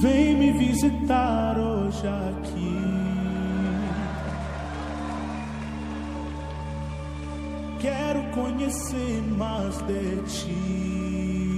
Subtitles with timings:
[0.00, 2.74] Vem me visitar hoje aqui.
[7.80, 11.53] Quero conhecer mais de ti.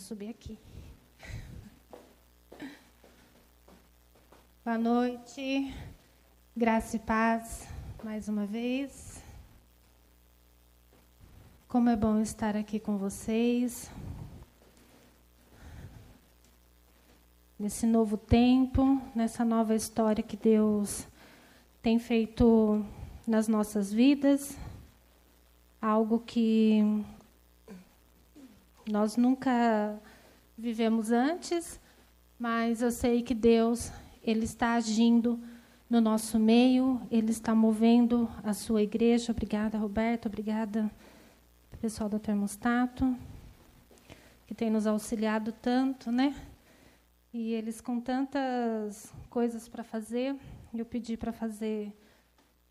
[0.00, 0.58] subir aqui.
[4.64, 5.74] Boa noite,
[6.56, 7.68] graça e paz
[8.02, 9.22] mais uma vez.
[11.68, 13.90] Como é bom estar aqui com vocês.
[17.58, 21.06] Nesse novo tempo, nessa nova história que Deus
[21.82, 22.82] tem feito
[23.26, 24.56] nas nossas vidas,
[25.80, 27.04] algo que
[28.90, 29.96] nós nunca
[30.58, 31.78] vivemos antes,
[32.36, 35.38] mas eu sei que Deus ele está agindo
[35.88, 39.30] no nosso meio, ele está movendo a sua igreja.
[39.30, 40.26] Obrigada, Roberto.
[40.26, 40.90] Obrigada,
[41.80, 43.16] pessoal do termostato,
[44.48, 46.34] que tem nos auxiliado tanto, né?
[47.32, 50.34] E eles com tantas coisas para fazer,
[50.74, 51.96] eu pedi para fazer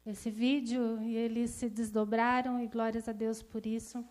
[0.06, 4.04] esse vídeo e eles se desdobraram e glórias a Deus por isso.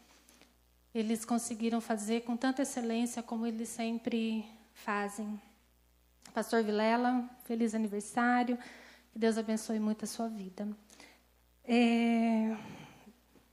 [0.98, 5.40] Eles conseguiram fazer com tanta excelência como eles sempre fazem.
[6.34, 8.58] Pastor Vilela, feliz aniversário.
[9.12, 10.66] Que Deus abençoe muito a sua vida.
[11.64, 12.52] É,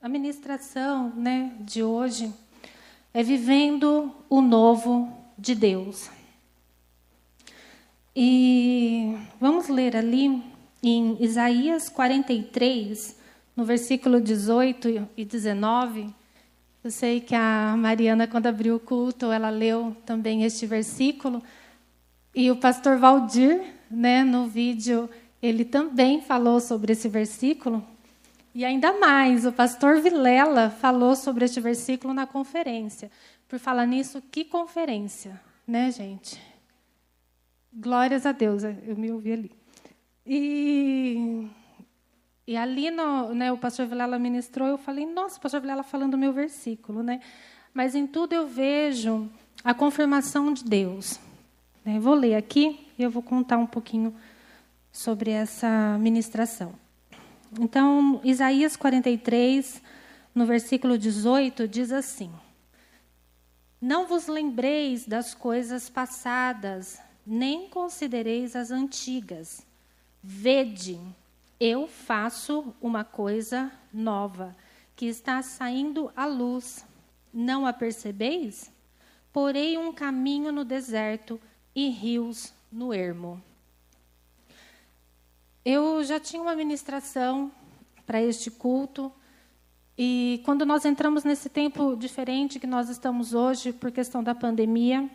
[0.02, 2.34] a ministração né, de hoje
[3.14, 6.10] é vivendo o novo de Deus.
[8.16, 10.42] E vamos ler ali
[10.82, 13.16] em Isaías 43,
[13.54, 16.12] no versículo 18 e 19.
[16.86, 21.42] Eu sei que a Mariana, quando abriu o culto, ela leu também este versículo.
[22.32, 23.60] E o pastor Valdir,
[23.90, 25.10] né, no vídeo,
[25.42, 27.84] ele também falou sobre esse versículo.
[28.54, 33.10] E ainda mais, o pastor Vilela falou sobre este versículo na conferência.
[33.48, 36.40] Por falar nisso, que conferência, né, gente?
[37.72, 39.50] Glórias a Deus, eu me ouvi ali.
[40.24, 41.48] E,
[42.46, 46.14] e ali no, né, o pastor Vilela ministrou, eu falei, nossa, o pastor Vilela falando
[46.14, 47.20] o meu versículo, né?
[47.74, 49.28] Mas em tudo eu vejo
[49.64, 51.18] a confirmação de Deus.
[51.84, 51.98] Né?
[51.98, 54.14] Vou ler aqui e eu vou contar um pouquinho
[54.92, 56.74] sobre essa ministração.
[57.60, 59.82] Então, Isaías 43,
[60.34, 62.30] no versículo 18, diz assim:
[63.80, 69.66] Não vos lembreis das coisas passadas, nem considereis as antigas.
[70.22, 70.98] Vede,
[71.58, 74.56] eu faço uma coisa nova,
[74.94, 76.84] que está saindo à luz.
[77.32, 78.72] Não a percebeis?
[79.32, 81.40] Porei um caminho no deserto
[81.74, 83.42] e rios no ermo.
[85.64, 87.50] Eu já tinha uma ministração
[88.06, 89.12] para este culto,
[89.98, 95.08] e quando nós entramos nesse tempo diferente que nós estamos hoje, por questão da pandemia,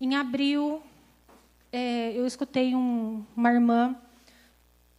[0.00, 0.82] em abril
[1.72, 3.96] é, eu escutei um, uma irmã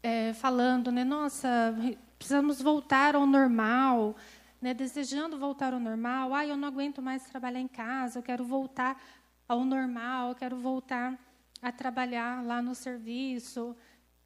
[0.03, 1.73] é, falando, né, nossa,
[2.17, 4.15] precisamos voltar ao normal,
[4.61, 6.33] né, desejando voltar ao normal.
[6.33, 9.01] Ah, eu não aguento mais trabalhar em casa, eu quero voltar
[9.47, 11.17] ao normal, eu quero voltar
[11.61, 13.75] a trabalhar lá no serviço.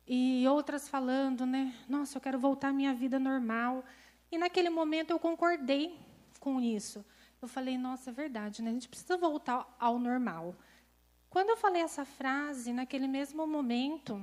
[0.07, 3.85] E outras falando, né, nossa, eu quero voltar à minha vida normal.
[4.31, 5.95] E naquele momento eu concordei
[6.39, 7.05] com isso.
[7.41, 8.71] Eu falei, nossa, é verdade, né?
[8.71, 10.55] A gente precisa voltar ao normal.
[11.29, 14.19] Quando eu falei essa frase, naquele mesmo momento,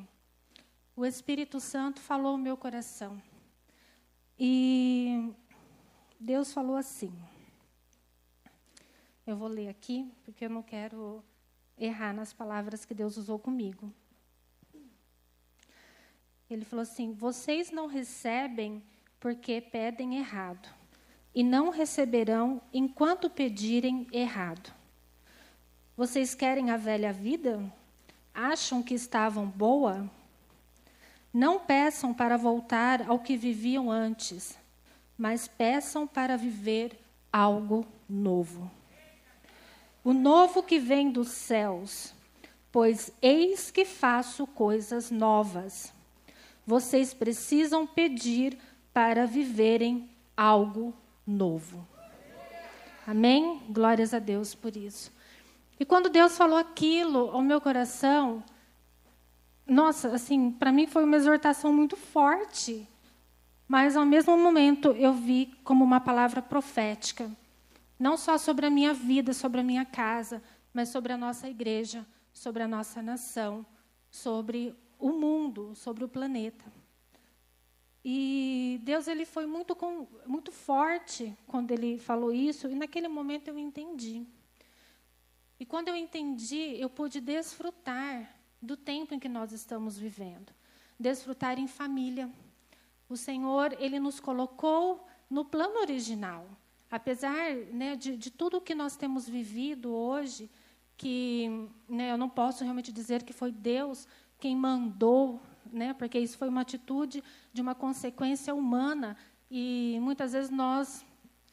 [0.97, 3.21] o Espírito Santo falou ao meu coração.
[4.39, 5.33] E
[6.19, 7.13] Deus falou assim.
[9.27, 11.25] Eu vou ler aqui, porque eu não quero
[11.79, 13.93] errar nas palavras que Deus usou comigo.
[16.49, 18.83] Ele falou assim: Vocês não recebem
[19.19, 20.69] porque pedem errado,
[21.35, 24.73] e não receberão enquanto pedirem errado.
[25.97, 27.65] Vocês querem a velha vida?
[28.35, 30.11] Acham que estavam boa?
[31.35, 34.57] Não peçam para voltar ao que viviam antes,
[35.19, 36.97] mas peçam para viver
[37.33, 38.71] algo novo.
[40.05, 42.15] O novo que vem dos céus,
[42.71, 45.93] pois eis que faço coisas novas.
[46.65, 48.57] Vocês precisam pedir
[48.93, 50.95] para viverem algo
[51.27, 51.85] novo.
[53.05, 53.61] Amém?
[53.69, 55.13] Glórias a Deus por isso.
[55.81, 58.41] E quando Deus falou aquilo ao meu coração,
[59.67, 62.87] nossa, assim, para mim foi uma exortação muito forte.
[63.67, 67.31] Mas ao mesmo momento eu vi como uma palavra profética,
[67.99, 70.43] não só sobre a minha vida, sobre a minha casa,
[70.73, 73.65] mas sobre a nossa igreja, sobre a nossa nação,
[74.11, 76.65] sobre o mundo, sobre o planeta.
[78.05, 79.75] E Deus ele foi muito
[80.27, 84.27] muito forte quando ele falou isso, e naquele momento eu entendi.
[85.59, 88.34] E quando eu entendi, eu pude desfrutar
[88.65, 90.53] do tempo em que nós estamos vivendo,
[90.99, 92.31] desfrutar em família.
[93.09, 96.47] O Senhor, Ele nos colocou no plano original.
[96.91, 100.51] Apesar né, de, de tudo que nós temos vivido hoje,
[100.97, 104.07] que né, eu não posso realmente dizer que foi Deus
[104.39, 105.41] quem mandou,
[105.73, 109.17] né, porque isso foi uma atitude de uma consequência humana
[109.51, 111.05] e muitas vezes nós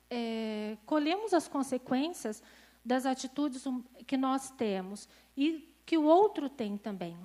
[0.09, 2.43] é, colhemos as consequências
[2.83, 3.63] das atitudes
[4.05, 7.17] que nós temos e que o outro tem também.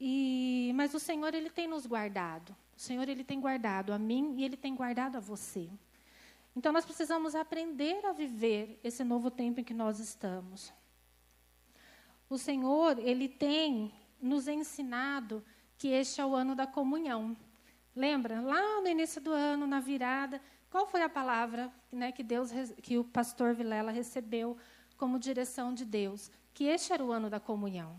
[0.00, 2.54] E, mas o Senhor ele tem nos guardado.
[2.76, 5.68] O Senhor ele tem guardado a mim e ele tem guardado a você.
[6.56, 10.72] Então nós precisamos aprender a viver esse novo tempo em que nós estamos.
[12.28, 15.44] O Senhor, ele tem nos ensinado
[15.78, 17.36] que este é o ano da comunhão.
[17.94, 18.40] Lembra?
[18.40, 22.50] Lá no início do ano, na virada, qual foi a palavra né, que Deus,
[22.82, 24.56] que o pastor Vilela recebeu
[24.96, 26.30] como direção de Deus?
[26.54, 27.96] Que este era o ano da comunhão.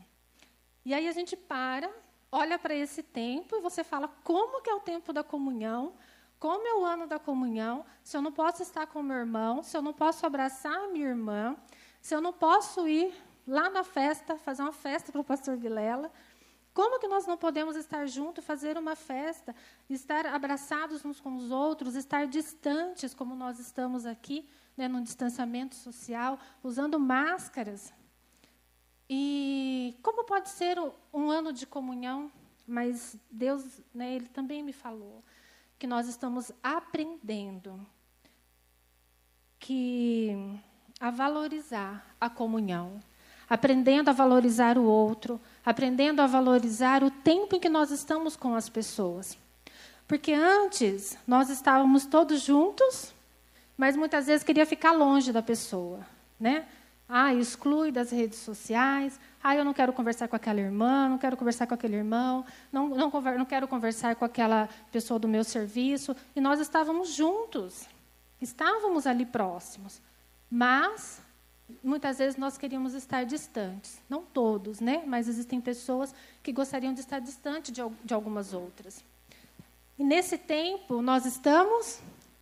[0.85, 1.89] E aí a gente para,
[2.31, 5.93] olha para esse tempo e você fala como que é o tempo da comunhão,
[6.39, 9.77] como é o ano da comunhão, se eu não posso estar com meu irmão, se
[9.77, 11.55] eu não posso abraçar a minha irmã,
[12.01, 13.13] se eu não posso ir
[13.47, 16.11] lá na festa, fazer uma festa para o pastor Vilela,
[16.73, 19.55] como que nós não podemos estar juntos, fazer uma festa,
[19.89, 25.75] estar abraçados uns com os outros, estar distantes, como nós estamos aqui, né, num distanciamento
[25.75, 27.93] social, usando máscaras?
[29.09, 30.77] E como pode ser
[31.13, 32.31] um ano de comunhão?
[32.67, 35.23] Mas Deus, né, Ele também me falou
[35.77, 37.85] que nós estamos aprendendo
[39.59, 40.59] que
[40.99, 42.99] a valorizar a comunhão,
[43.49, 48.55] aprendendo a valorizar o outro, aprendendo a valorizar o tempo em que nós estamos com
[48.55, 49.37] as pessoas.
[50.07, 53.13] Porque antes nós estávamos todos juntos,
[53.77, 56.05] mas muitas vezes queria ficar longe da pessoa,
[56.39, 56.65] né?
[57.07, 59.19] Ah, exclui das redes sociais.
[59.43, 62.89] Ah, eu não quero conversar com aquela irmã, não quero conversar com aquele irmão, não,
[62.89, 66.15] não, não quero conversar com aquela pessoa do meu serviço.
[66.35, 67.87] E nós estávamos juntos,
[68.41, 70.01] estávamos ali próximos.
[70.49, 71.21] Mas
[71.83, 73.99] muitas vezes nós queríamos estar distantes.
[74.09, 75.03] Não todos, né?
[75.05, 79.03] Mas existem pessoas que gostariam de estar distante de, de algumas outras.
[79.97, 81.99] E nesse tempo nós estamos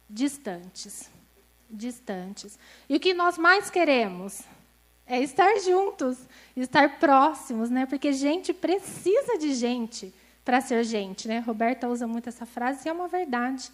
[0.09, 1.09] distantes.
[1.71, 2.59] Distantes.
[2.89, 4.41] E o que nós mais queremos
[5.05, 6.17] é estar juntos,
[6.55, 7.85] estar próximos, né?
[7.85, 10.13] Porque gente precisa de gente
[10.43, 11.39] para ser gente, né?
[11.39, 13.71] Roberta usa muito essa frase e é uma verdade.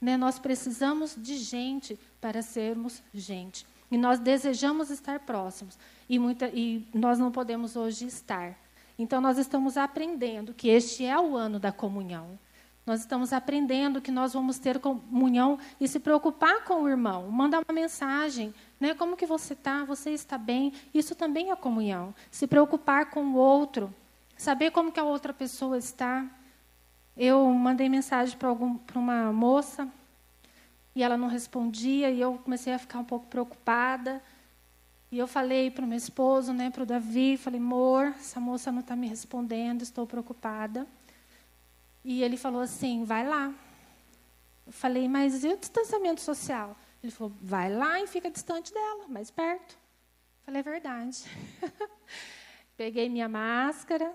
[0.00, 0.16] Né?
[0.16, 3.66] Nós precisamos de gente para sermos gente.
[3.90, 5.78] E nós desejamos estar próximos.
[6.08, 8.56] E, muita, e nós não podemos hoje estar.
[8.98, 12.38] Então, nós estamos aprendendo que este é o ano da comunhão.
[12.90, 17.62] Nós estamos aprendendo que nós vamos ter comunhão e se preocupar com o irmão, mandar
[17.64, 18.94] uma mensagem, né?
[18.94, 19.84] Como que você está?
[19.84, 20.72] Você está bem?
[20.92, 22.12] Isso também é comunhão.
[22.32, 23.94] Se preocupar com o outro,
[24.36, 26.26] saber como que a outra pessoa está.
[27.16, 28.50] Eu mandei mensagem para
[28.98, 29.86] uma moça
[30.92, 34.20] e ela não respondia, e eu comecei a ficar um pouco preocupada.
[35.12, 38.72] E eu falei para o meu esposo, né, para o Davi, falei, amor, essa moça
[38.72, 40.88] não está me respondendo, estou preocupada.
[42.04, 43.54] E ele falou assim, vai lá.
[44.66, 46.76] Eu falei, mas e o distanciamento social?
[47.02, 49.74] Ele falou, vai lá e fica distante dela, mais perto.
[49.74, 51.24] Eu falei, é verdade.
[52.76, 54.14] Peguei minha máscara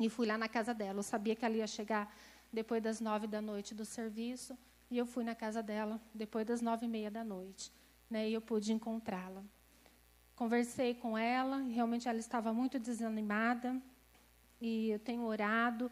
[0.00, 0.98] e fui lá na casa dela.
[0.98, 2.12] Eu sabia que ela ia chegar
[2.52, 4.56] depois das nove da noite do serviço.
[4.90, 7.72] E eu fui na casa dela depois das nove e meia da noite,
[8.10, 8.28] né?
[8.28, 9.42] E eu pude encontrá-la.
[10.36, 13.80] Conversei com ela, realmente ela estava muito desanimada.
[14.60, 15.90] E eu tenho orado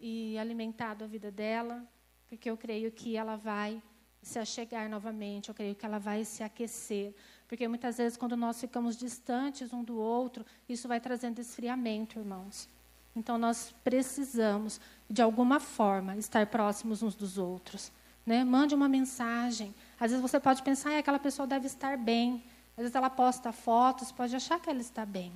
[0.00, 1.84] e alimentado a vida dela,
[2.28, 3.82] porque eu creio que ela vai
[4.22, 7.14] se achegar novamente, eu creio que ela vai se aquecer.
[7.48, 12.68] Porque muitas vezes, quando nós ficamos distantes um do outro, isso vai trazendo esfriamento, irmãos.
[13.14, 17.90] Então, nós precisamos, de alguma forma, estar próximos uns dos outros.
[18.24, 18.44] Né?
[18.44, 19.74] Mande uma mensagem.
[19.98, 22.44] Às vezes você pode pensar, ah, aquela pessoa deve estar bem.
[22.76, 25.32] Às vezes ela posta fotos, pode achar que ela está bem.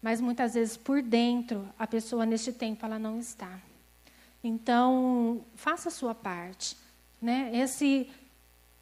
[0.00, 3.60] Mas muitas vezes por dentro, a pessoa neste tempo ela não está.
[4.42, 6.76] Então, faça a sua parte.
[7.20, 7.50] Né?
[7.52, 8.08] Esse,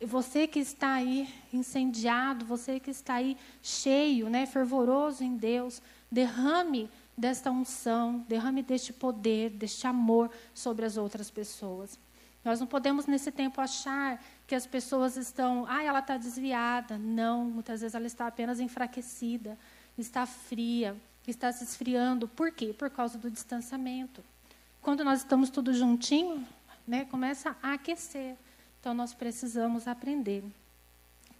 [0.00, 5.80] você que está aí incendiado, você que está aí cheio, né, fervoroso em Deus,
[6.10, 11.98] derrame desta unção, derrame deste poder, deste amor sobre as outras pessoas.
[12.44, 15.64] Nós não podemos, nesse tempo, achar que as pessoas estão.
[15.66, 16.98] Ah, ela está desviada.
[16.98, 19.56] Não, muitas vezes ela está apenas enfraquecida,
[19.96, 20.96] está fria,
[21.26, 22.28] está se esfriando.
[22.28, 22.72] Por quê?
[22.72, 24.22] Por causa do distanciamento.
[24.80, 26.46] Quando nós estamos tudo juntinho,
[26.86, 28.36] né, começa a aquecer.
[28.80, 30.44] Então, nós precisamos aprender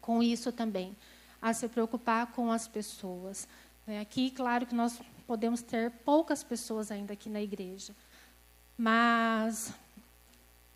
[0.00, 0.96] com isso também,
[1.40, 3.46] a se preocupar com as pessoas.
[3.87, 4.00] Né?
[4.00, 7.94] Aqui, claro que nós podemos ter poucas pessoas ainda aqui na igreja,
[8.76, 9.73] mas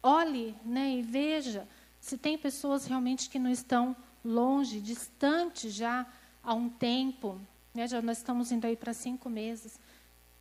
[0.02, 1.66] olhe né, e veja
[2.00, 3.94] se tem pessoas realmente que não estão
[4.24, 6.06] longe, distantes já
[6.42, 7.40] há um tempo.
[7.78, 9.78] Né, já nós estamos indo aí para cinco meses.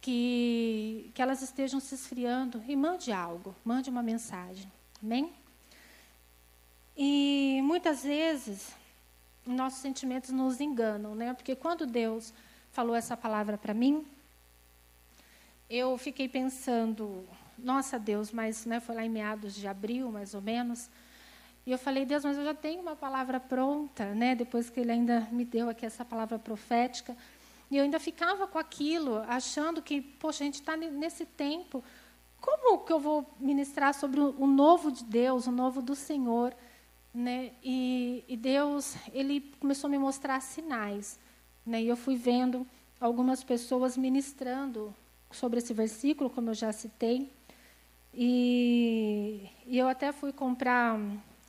[0.02, 4.72] Que, que elas estejam se esfriando e mande algo, mande uma mensagem.
[5.04, 5.32] Amém?
[6.96, 8.72] E muitas vezes
[9.46, 11.32] nossos sentimentos nos enganam, né?
[11.36, 12.34] Porque quando Deus
[12.72, 14.04] falou essa palavra para mim,
[15.70, 17.24] eu fiquei pensando,
[17.56, 20.90] nossa Deus, mas né, foi lá em meados de abril, mais ou menos,
[21.68, 24.34] E eu falei, Deus, mas eu já tenho uma palavra pronta, né?
[24.34, 27.14] Depois que Ele ainda me deu aqui essa palavra profética.
[27.70, 31.84] E eu ainda ficava com aquilo, achando que, poxa, a gente está nesse tempo.
[32.40, 36.56] Como que eu vou ministrar sobre o novo de Deus, o novo do Senhor?
[37.14, 37.52] Né?
[37.62, 41.20] E, e Deus, Ele começou a me mostrar sinais.
[41.66, 41.82] Né?
[41.82, 42.66] E eu fui vendo
[42.98, 44.96] algumas pessoas ministrando
[45.32, 47.30] sobre esse versículo, como eu já citei.
[48.14, 50.98] E, e eu até fui comprar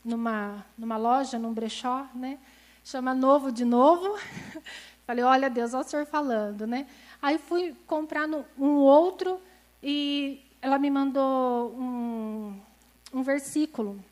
[0.05, 2.39] numa, numa loja, num brechó, né?
[2.85, 4.19] Chama Novo de Novo.
[5.07, 6.87] Falei, olha Deus, olha o senhor falando, né?
[7.21, 9.41] Aí fui comprar no, um outro
[9.83, 12.61] e ela me mandou um,
[13.13, 14.03] um versículo.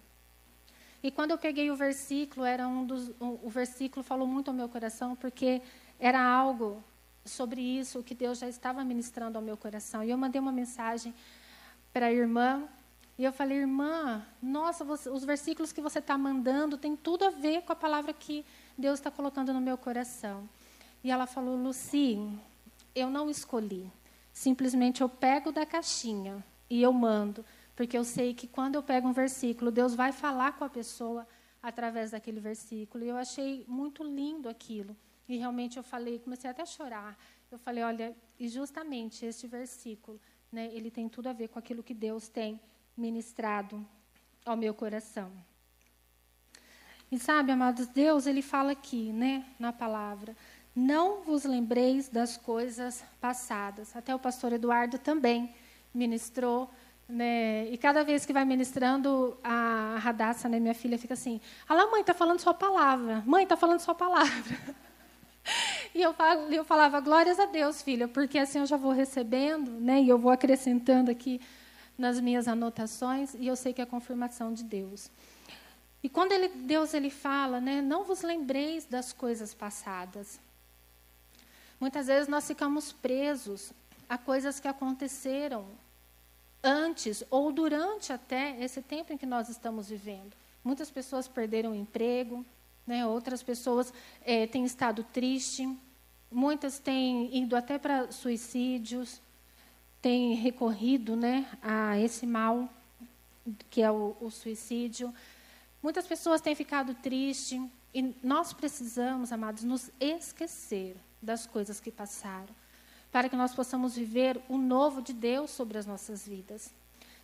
[1.02, 4.55] E quando eu peguei o versículo, era um dos, um, o versículo falou muito ao
[4.55, 5.62] meu coração, porque
[6.00, 6.83] era algo
[7.25, 10.02] sobre isso que Deus já estava ministrando ao meu coração.
[10.02, 11.14] E eu mandei uma mensagem
[11.93, 12.64] para a irmã
[13.18, 17.30] e eu falei, irmã, nossa, você, os versículos que você está mandando tem tudo a
[17.30, 18.44] ver com a palavra que
[18.76, 20.46] Deus está colocando no meu coração.
[21.02, 22.18] E ela falou, Luci,
[22.94, 23.90] eu não escolhi.
[24.35, 27.42] Simplesmente eu pego da caixinha e eu mando,
[27.75, 31.26] porque eu sei que quando eu pego um versículo, Deus vai falar com a pessoa
[31.62, 33.02] através daquele versículo.
[33.02, 34.94] E eu achei muito lindo aquilo.
[35.26, 37.18] E realmente eu falei, comecei até a chorar.
[37.50, 40.20] Eu falei, olha, e justamente este versículo,
[40.52, 42.61] né, ele tem tudo a ver com aquilo que Deus tem
[42.96, 43.84] ministrado
[44.44, 45.30] ao meu coração.
[47.10, 50.36] E sabe, amados, Deus, ele fala aqui, né, na palavra,
[50.74, 53.94] não vos lembreis das coisas passadas.
[53.94, 55.54] Até o pastor Eduardo também
[55.94, 56.68] ministrou,
[57.08, 61.86] né, e cada vez que vai ministrando, a Radassa, né, minha filha, fica assim, lá,
[61.90, 64.56] mãe, está falando sua palavra, mãe, está falando sua palavra.
[65.94, 66.12] E eu,
[66.50, 70.18] eu falava, glórias a Deus, filha, porque assim eu já vou recebendo, né, e eu
[70.18, 71.40] vou acrescentando aqui
[71.96, 75.10] nas minhas anotações e eu sei que é a confirmação de Deus.
[76.02, 80.38] E quando ele, Deus ele fala, né, não vos lembreis das coisas passadas.
[81.80, 83.72] Muitas vezes nós ficamos presos
[84.09, 85.66] a coisas que aconteceram
[86.62, 90.35] antes ou durante até esse tempo em que nós estamos vivendo.
[90.62, 92.44] Muitas pessoas perderam o emprego,
[92.87, 95.68] né, outras pessoas é, têm estado tristes,
[96.30, 99.20] muitas têm ido até para suicídios,
[100.00, 102.68] tem recorrido né, a esse mal,
[103.70, 105.12] que é o, o suicídio.
[105.82, 107.61] Muitas pessoas têm ficado tristes
[107.94, 112.54] e nós precisamos, amados, nos esquecer das coisas que passaram,
[113.11, 116.72] para que nós possamos viver o novo de Deus sobre as nossas vidas.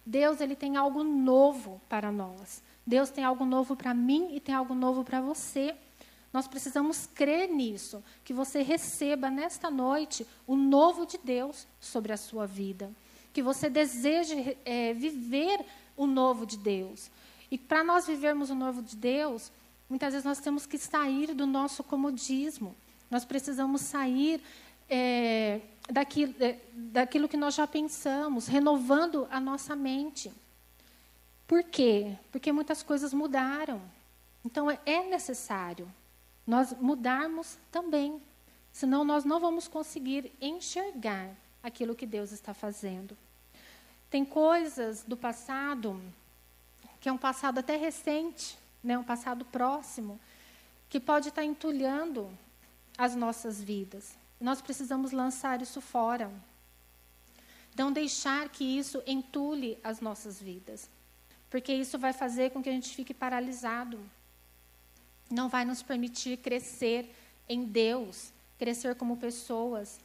[0.05, 2.63] Deus ele tem algo novo para nós.
[2.87, 5.77] Deus tem algo novo para mim e tem algo novo para você.
[6.33, 12.17] Nós precisamos crer nisso, que você receba nesta noite o novo de Deus sobre a
[12.17, 12.91] sua vida.
[13.35, 15.65] Que você deseje é, viver
[15.97, 17.11] o novo de Deus.
[17.51, 19.53] E para nós vivermos o novo de Deus,
[19.91, 22.75] muitas vezes nós temos que sair do nosso comodismo.
[23.11, 24.43] Nós precisamos sair
[24.89, 30.33] é, daquilo, é, daquilo que nós já pensamos, renovando a nossa mente.
[31.47, 32.17] Por quê?
[32.31, 33.83] Porque muitas coisas mudaram.
[34.43, 35.87] Então é necessário
[36.47, 38.21] nós mudarmos também.
[38.73, 41.31] Senão nós não vamos conseguir enxergar
[41.63, 43.17] aquilo que Deus está fazendo.
[44.11, 46.01] Tem coisas do passado,
[47.01, 50.21] que é um passado até recente, né, um passado próximo,
[50.89, 52.31] que pode estar entulhando
[52.99, 54.15] as nossas vidas.
[54.41, 56.31] Nós precisamos lançar isso fora.
[57.77, 60.91] Não deixar que isso entule as nossas vidas.
[61.49, 63.99] Porque isso vai fazer com que a gente fique paralisado
[65.33, 67.15] não vai nos permitir crescer
[67.49, 69.99] em Deus, crescer como pessoas.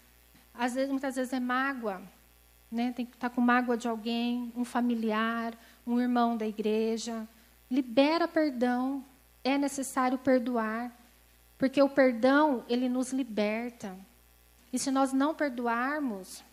[0.54, 2.02] Às vezes, muitas vezes é mágoa,
[2.72, 2.94] né?
[2.94, 5.54] Tem que estar com mágoa de alguém, um familiar,
[5.86, 7.28] um irmão da igreja.
[7.70, 9.04] Libera perdão.
[9.44, 10.92] É necessário perdoar,
[11.58, 13.98] porque o perdão ele nos liberta.
[14.74, 16.44] E se nós não perdoarmos,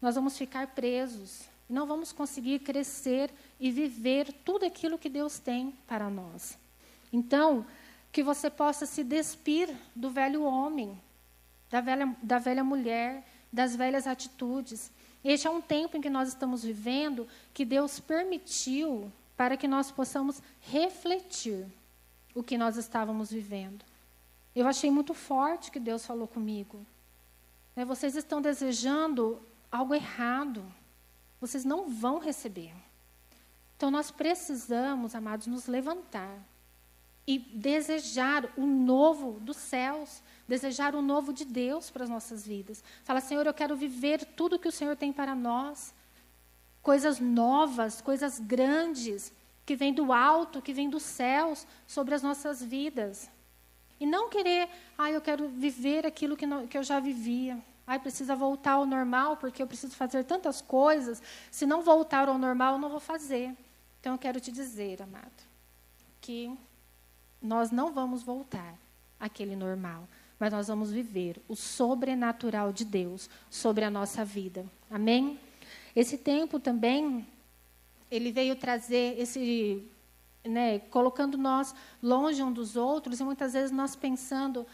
[0.00, 1.42] nós vamos ficar presos.
[1.68, 6.56] Não vamos conseguir crescer e viver tudo aquilo que Deus tem para nós.
[7.12, 7.66] Então,
[8.12, 11.00] que você possa se despir do velho homem,
[11.70, 14.90] da velha, da velha mulher, das velhas atitudes.
[15.22, 19.90] Este é um tempo em que nós estamos vivendo que Deus permitiu para que nós
[19.90, 21.66] possamos refletir
[22.34, 23.84] o que nós estávamos vivendo.
[24.54, 26.84] Eu achei muito forte que Deus falou comigo.
[27.76, 30.64] É, vocês estão desejando algo errado.
[31.40, 32.74] Vocês não vão receber.
[33.76, 36.36] Então nós precisamos, amados, nos levantar
[37.26, 42.82] e desejar o novo dos céus, desejar o novo de Deus para as nossas vidas.
[43.04, 45.94] Fala, Senhor, eu quero viver tudo que o Senhor tem para nós.
[46.82, 49.32] Coisas novas, coisas grandes,
[49.64, 53.30] que vem do alto, que vem dos céus sobre as nossas vidas.
[54.00, 57.62] E não querer, ah, eu quero viver aquilo que, não, que eu já vivia.
[57.86, 61.22] Ai, precisa voltar ao normal, porque eu preciso fazer tantas coisas.
[61.50, 63.54] Se não voltar ao normal, eu não vou fazer.
[64.00, 65.42] Então, eu quero te dizer, amado,
[66.20, 66.50] que
[67.42, 68.74] nós não vamos voltar
[69.18, 74.64] àquele normal, mas nós vamos viver o sobrenatural de Deus sobre a nossa vida.
[74.90, 75.38] Amém?
[75.94, 77.26] Esse tempo também,
[78.10, 79.84] ele veio trazer esse
[80.44, 84.66] né, colocando nós longe um dos outros e muitas vezes nós pensando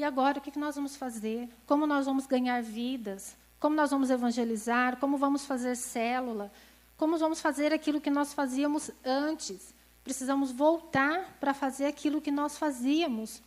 [0.00, 1.46] e agora o que nós vamos fazer?
[1.66, 3.36] Como nós vamos ganhar vidas?
[3.58, 4.96] Como nós vamos evangelizar?
[4.96, 6.50] Como vamos fazer célula?
[6.96, 9.74] Como vamos fazer aquilo que nós fazíamos antes?
[10.10, 13.40] Precisamos voltar para fazer aquilo que nós fazíamos.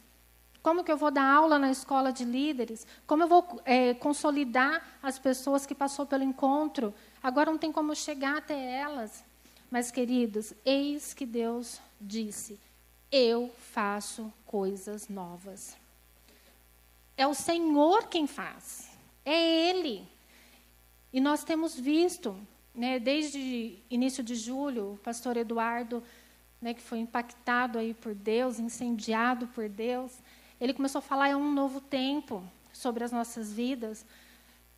[0.62, 2.88] Como que eu vou dar aula na escola de líderes?
[3.06, 6.93] Como eu vou é, consolidar as pessoas que passou pelo encontro?
[7.21, 9.26] Agora não tem como chegar até elas.
[9.69, 12.58] Mas, queridos, eis que Deus disse:
[13.12, 15.76] Eu faço coisas novas.
[17.17, 18.89] É o Senhor quem faz.
[19.26, 20.08] É Ele.
[21.12, 22.34] E nós temos visto,
[22.73, 26.02] né, desde início de julho, o pastor Eduardo,
[26.63, 30.17] né, que foi impactado aí por Deus, incendiado por Deus,
[30.62, 34.06] ele começou a falar é um novo tempo sobre as nossas vidas.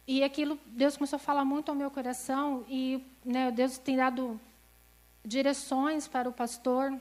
[0.07, 4.41] E aquilo, Deus começou a falar muito ao meu coração e né, Deus tem dado
[5.23, 6.99] direções para o pastor.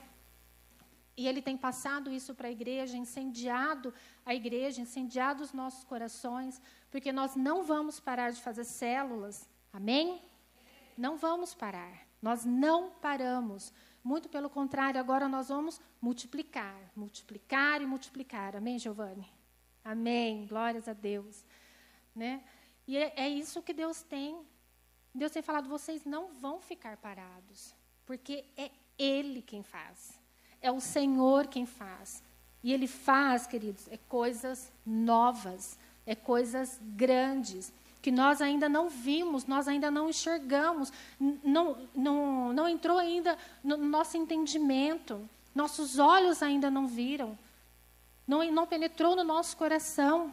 [1.17, 3.91] E ele tem passado isso para a igreja, incendiado
[4.23, 9.49] a igreja, incendiado os nossos corações, porque nós não vamos parar de fazer células.
[9.73, 10.21] Amém?
[10.95, 12.05] Não vamos parar.
[12.21, 13.73] Nós não paramos.
[14.05, 18.55] Muito pelo contrário, agora nós vamos multiplicar, multiplicar e multiplicar.
[18.55, 19.27] Amém, Giovanni?
[19.83, 20.45] Amém.
[20.45, 21.43] Glórias a Deus.
[22.15, 22.43] Né?
[22.85, 24.39] E é, é isso que Deus tem.
[25.11, 27.73] Deus tem falado: vocês não vão ficar parados.
[28.05, 30.21] Porque é Ele quem faz.
[30.61, 32.23] É o Senhor quem faz.
[32.61, 37.73] E Ele faz, queridos, é coisas novas, é coisas grandes,
[38.05, 43.77] que nós ainda não vimos, nós ainda não enxergamos, não, não, não entrou ainda no
[43.77, 47.35] nosso entendimento, nossos olhos ainda não viram,
[48.27, 50.31] não, não penetrou no nosso coração.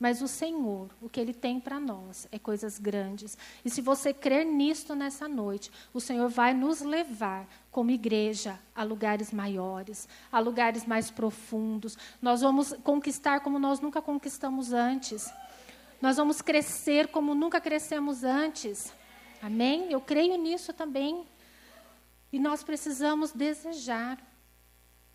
[0.00, 3.38] Mas o Senhor, o que Ele tem para nós é coisas grandes.
[3.64, 8.82] E se você crer nisto nessa noite, o Senhor vai nos levar, como igreja, a
[8.82, 11.96] lugares maiores, a lugares mais profundos.
[12.20, 15.32] Nós vamos conquistar como nós nunca conquistamos antes.
[16.02, 18.92] Nós vamos crescer como nunca crescemos antes.
[19.40, 19.92] Amém?
[19.92, 21.24] Eu creio nisso também.
[22.32, 24.18] E nós precisamos desejar.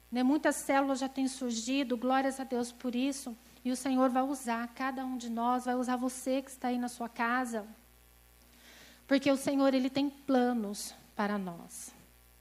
[0.09, 0.23] Né?
[0.23, 3.37] Muitas células já têm surgido, glórias a Deus por isso.
[3.65, 6.77] E o Senhor vai usar cada um de nós, vai usar você que está aí
[6.77, 7.67] na sua casa.
[9.05, 11.93] Porque o Senhor, Ele tem planos para nós.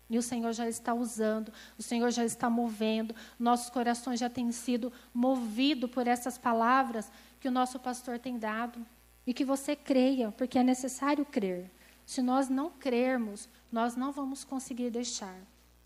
[0.09, 4.53] E o Senhor já está usando, o Senhor já está movendo, nossos corações já têm
[4.53, 7.11] sido movidos por essas palavras
[7.47, 8.85] que o nosso pastor tem dado.
[9.25, 11.71] E que você creia, porque é necessário crer.
[12.05, 15.37] Se nós não crermos, nós não vamos conseguir deixar.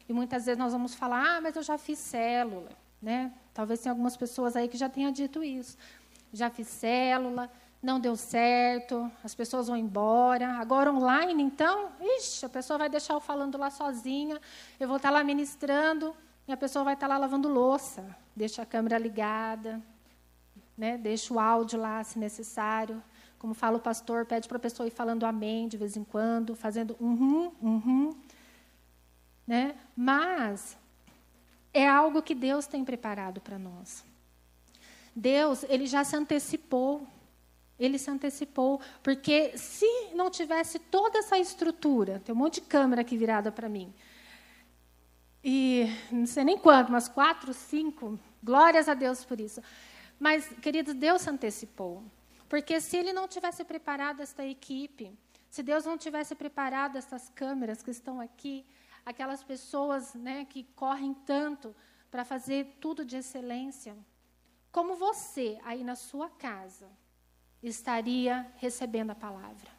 [0.09, 2.71] E muitas vezes nós vamos falar: ah, mas eu já fiz célula.
[3.01, 3.31] Né?
[3.53, 5.77] Talvez tenha algumas pessoas aí que já tenham dito isso.
[6.33, 7.51] Já fiz célula,
[7.83, 10.55] não deu certo, as pessoas vão embora.
[10.55, 14.41] Agora online, então, ixi, a pessoa vai deixar eu falando lá sozinha,
[14.79, 16.17] eu vou estar lá ministrando
[16.49, 18.17] e a pessoa vai estar lá lavando louça.
[18.35, 19.83] Deixa a câmera ligada,
[20.81, 20.97] né?
[20.97, 23.03] deixa o áudio lá se necessário.
[23.39, 26.57] Como fala o pastor, pede para a pessoa ir falando amém de vez em quando,
[26.57, 28.15] fazendo uhum, uhum.
[29.47, 29.77] Né?
[29.95, 30.79] Mas
[31.75, 34.03] é algo que Deus tem preparado para nós.
[35.15, 37.07] Deus, ele já se antecipou.
[37.79, 43.01] Ele se antecipou, porque se não tivesse toda essa estrutura, tem um monte de câmera
[43.01, 43.93] aqui virada para mim.
[45.43, 49.63] E não sei nem quanto, mas quatro, cinco, glórias a Deus por isso.
[50.21, 52.05] Mas, queridos, Deus antecipou.
[52.47, 55.17] Porque se ele não tivesse preparado esta equipe,
[55.49, 58.67] se Deus não tivesse preparado essas câmeras que estão aqui,
[59.07, 61.75] aquelas pessoas né, que correm tanto
[62.11, 63.97] para fazer tudo de excelência,
[64.71, 66.89] como você, aí na sua casa,
[67.63, 69.71] estaria recebendo a palavra?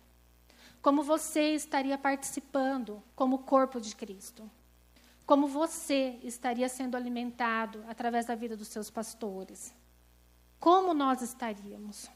[0.82, 4.50] Como você estaria participando como corpo de Cristo?
[5.26, 9.74] Como você estaria sendo alimentado através da vida dos seus pastores?
[10.62, 12.10] Como nós estaríamos?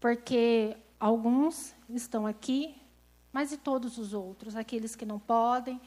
[0.00, 2.74] Porque alguns estão aqui
[3.36, 4.56] mas e todos os outros?
[4.56, 5.78] Aqueles que não podem,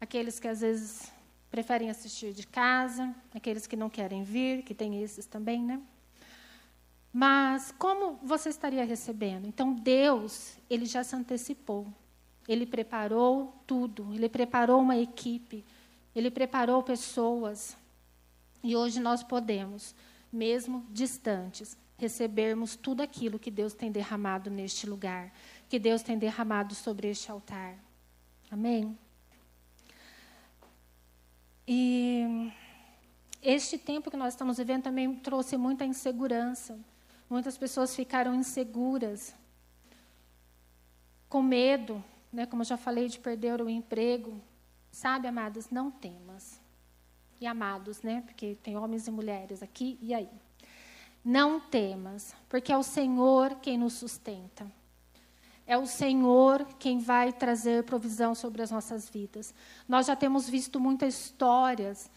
[0.00, 1.12] aqueles que às vezes
[1.50, 5.78] preferem assistir de casa, aqueles que não querem vir, que tem esses também, né?
[7.12, 9.46] Mas como você estaria recebendo?
[9.46, 11.86] Então Deus, ele já se antecipou.
[12.48, 15.62] Ele preparou tudo, ele preparou uma equipe,
[16.14, 17.76] ele preparou pessoas.
[18.62, 19.94] E hoje nós podemos,
[20.32, 25.32] mesmo distantes, recebermos tudo aquilo que Deus tem derramado neste lugar,
[25.68, 27.76] que Deus tem derramado sobre este altar.
[28.50, 28.96] Amém?
[31.66, 32.52] E
[33.42, 36.78] este tempo que nós estamos vivendo também trouxe muita insegurança.
[37.28, 39.34] Muitas pessoas ficaram inseguras,
[41.28, 44.40] com medo, né, como eu já falei, de perder o emprego.
[44.92, 46.60] Sabe, amados, não temas.
[47.40, 48.22] E amados, né?
[48.26, 50.28] Porque tem homens e mulheres aqui e aí.
[51.24, 54.70] Não temas, porque é o Senhor quem nos sustenta.
[55.66, 59.52] É o Senhor quem vai trazer provisão sobre as nossas vidas.
[59.88, 62.08] Nós já temos visto muitas histórias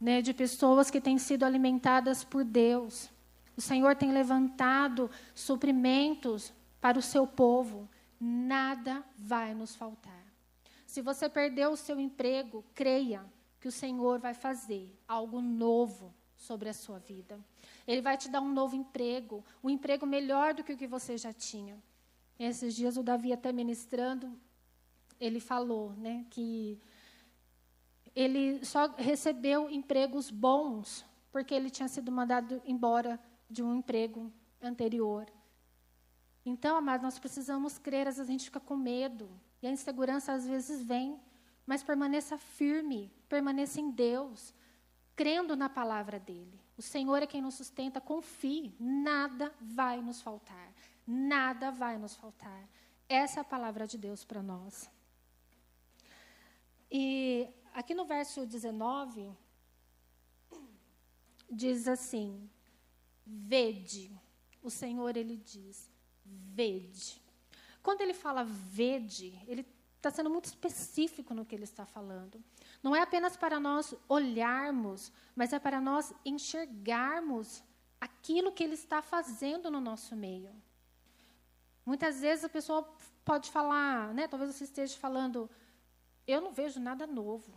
[0.00, 3.08] né, de pessoas que têm sido alimentadas por Deus.
[3.56, 7.88] O Senhor tem levantado suprimentos para o seu povo.
[8.18, 10.24] Nada vai nos faltar.
[10.84, 13.24] Se você perdeu o seu emprego, creia
[13.62, 17.38] que o Senhor vai fazer algo novo sobre a sua vida.
[17.86, 21.16] Ele vai te dar um novo emprego, um emprego melhor do que o que você
[21.16, 21.80] já tinha.
[22.36, 24.36] Esses dias o Davi até ministrando,
[25.20, 26.76] ele falou, né, que
[28.16, 35.26] ele só recebeu empregos bons porque ele tinha sido mandado embora de um emprego anterior.
[36.44, 39.30] Então, amados, nós precisamos crer, às vezes a gente fica com medo,
[39.62, 41.16] e a insegurança às vezes vem,
[41.66, 44.54] mas permaneça firme, permaneça em Deus,
[45.14, 46.60] crendo na palavra dele.
[46.76, 50.72] O Senhor é quem nos sustenta, confie, nada vai nos faltar.
[51.06, 52.68] Nada vai nos faltar.
[53.08, 54.90] Essa é a palavra de Deus para nós.
[56.90, 59.30] E aqui no verso 19,
[61.50, 62.48] diz assim:
[63.26, 64.10] Vede.
[64.62, 65.90] O Senhor, ele diz:
[66.24, 67.20] Vede.
[67.82, 69.66] Quando ele fala vede, ele
[70.02, 72.42] está sendo muito específico no que ele está falando.
[72.82, 77.62] Não é apenas para nós olharmos, mas é para nós enxergarmos
[78.00, 80.52] aquilo que ele está fazendo no nosso meio.
[81.86, 82.82] Muitas vezes a pessoa
[83.24, 84.26] pode falar, né?
[84.26, 85.48] Talvez você esteja falando,
[86.26, 87.52] eu não vejo nada novo.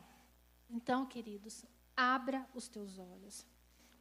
[0.70, 1.66] Então, queridos,
[1.98, 3.44] abra os teus olhos.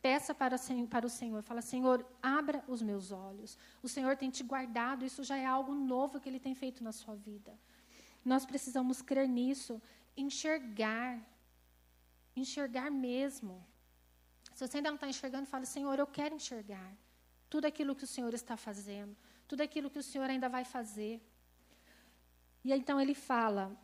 [0.03, 0.57] Peça para,
[0.91, 3.57] para o Senhor, fala, Senhor, abra os meus olhos.
[3.83, 6.93] O Senhor tem te guardado, isso já é algo novo que Ele tem feito na
[6.93, 7.59] sua vida.
[8.25, 9.81] Nós precisamos crer nisso,
[10.17, 11.21] enxergar,
[12.35, 13.65] enxergar mesmo.
[14.55, 16.97] Se você ainda não está enxergando, fala, Senhor, eu quero enxergar
[17.51, 21.21] tudo aquilo que o Senhor está fazendo tudo aquilo que o Senhor ainda vai fazer.
[22.65, 23.77] E então ele fala: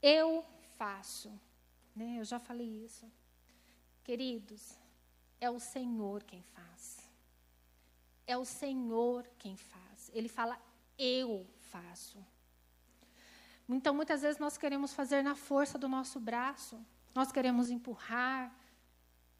[0.00, 0.44] Eu
[0.76, 1.30] faço.
[1.94, 2.18] Né?
[2.18, 3.10] Eu já falei isso.
[4.02, 4.78] Queridos,
[5.40, 7.08] é o Senhor quem faz.
[8.26, 10.10] É o Senhor quem faz.
[10.12, 10.60] Ele fala:
[10.98, 12.24] Eu faço.
[13.68, 16.78] Então, muitas vezes nós queremos fazer na força do nosso braço,
[17.14, 18.54] nós queremos empurrar.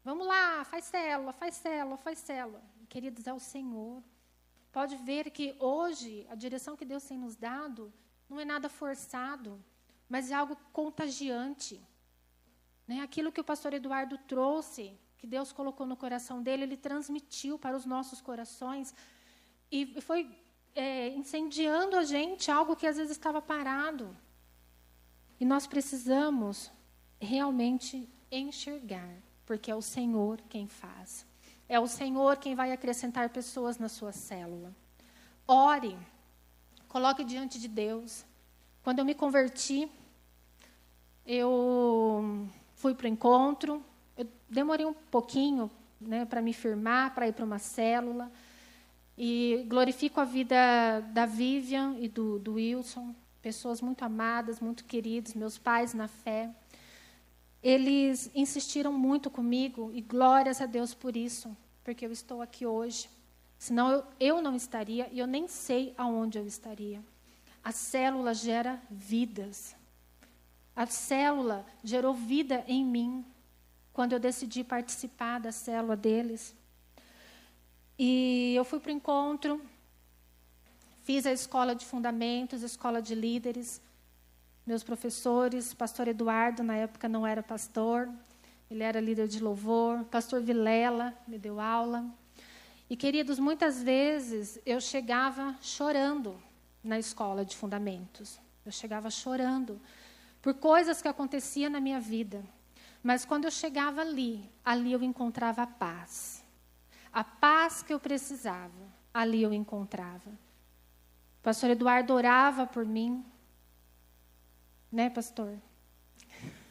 [0.03, 2.63] Vamos lá, faz célula, faz célula, faz célula.
[2.89, 4.03] Queridos, é o Senhor
[4.75, 7.93] pode ver que hoje a direção que Deus tem nos dado
[8.29, 9.63] não é nada forçado,
[10.09, 11.81] mas é algo contagiante.
[12.85, 12.99] Né?
[12.99, 17.77] Aquilo que o pastor Eduardo trouxe, que Deus colocou no coração dele, ele transmitiu para
[17.77, 18.93] os nossos corações
[19.71, 20.29] e foi
[20.75, 24.15] é, incendiando a gente algo que às vezes estava parado.
[25.39, 26.71] E nós precisamos
[27.19, 31.25] realmente enxergar, porque é o Senhor quem faz.
[31.67, 34.75] É o Senhor quem vai acrescentar pessoas na sua célula.
[35.47, 35.97] Ore,
[36.87, 38.25] coloque diante de Deus.
[38.83, 39.89] Quando eu me converti,
[41.25, 43.83] eu fui para o encontro.
[44.17, 48.31] Eu demorei um pouquinho né, para me firmar, para ir para uma célula.
[49.17, 50.55] E glorifico a vida
[51.13, 56.53] da Vivian e do, do Wilson, pessoas muito amadas, muito queridos, meus pais na fé
[57.65, 63.09] eles insistiram muito comigo e glórias a Deus por isso, porque eu estou aqui hoje.
[63.57, 67.03] Senão eu, eu não estaria e eu nem sei aonde eu estaria.
[67.63, 69.75] A célula gera vidas.
[70.75, 73.25] A célula gerou vida em mim
[73.91, 76.53] quando eu decidi participar da célula deles.
[77.97, 79.61] E eu fui para o encontro,
[81.03, 83.81] fiz a escola de fundamentos, a escola de líderes
[84.65, 88.09] meus professores, pastor Eduardo, na época não era pastor,
[88.69, 92.03] ele era líder de louvor, pastor Vilela me deu aula.
[92.89, 96.35] E, queridos, muitas vezes eu chegava chorando
[96.83, 98.39] na escola de fundamentos.
[98.65, 99.79] Eu chegava chorando
[100.41, 102.43] por coisas que aconteciam na minha vida.
[103.03, 106.34] Mas quando eu chegava ali, ali eu encontrava a paz.
[107.15, 110.31] A paz que eu precisava, ali eu encontrava.
[111.39, 113.23] O pastor Eduardo orava por mim,
[114.91, 115.57] né, pastor?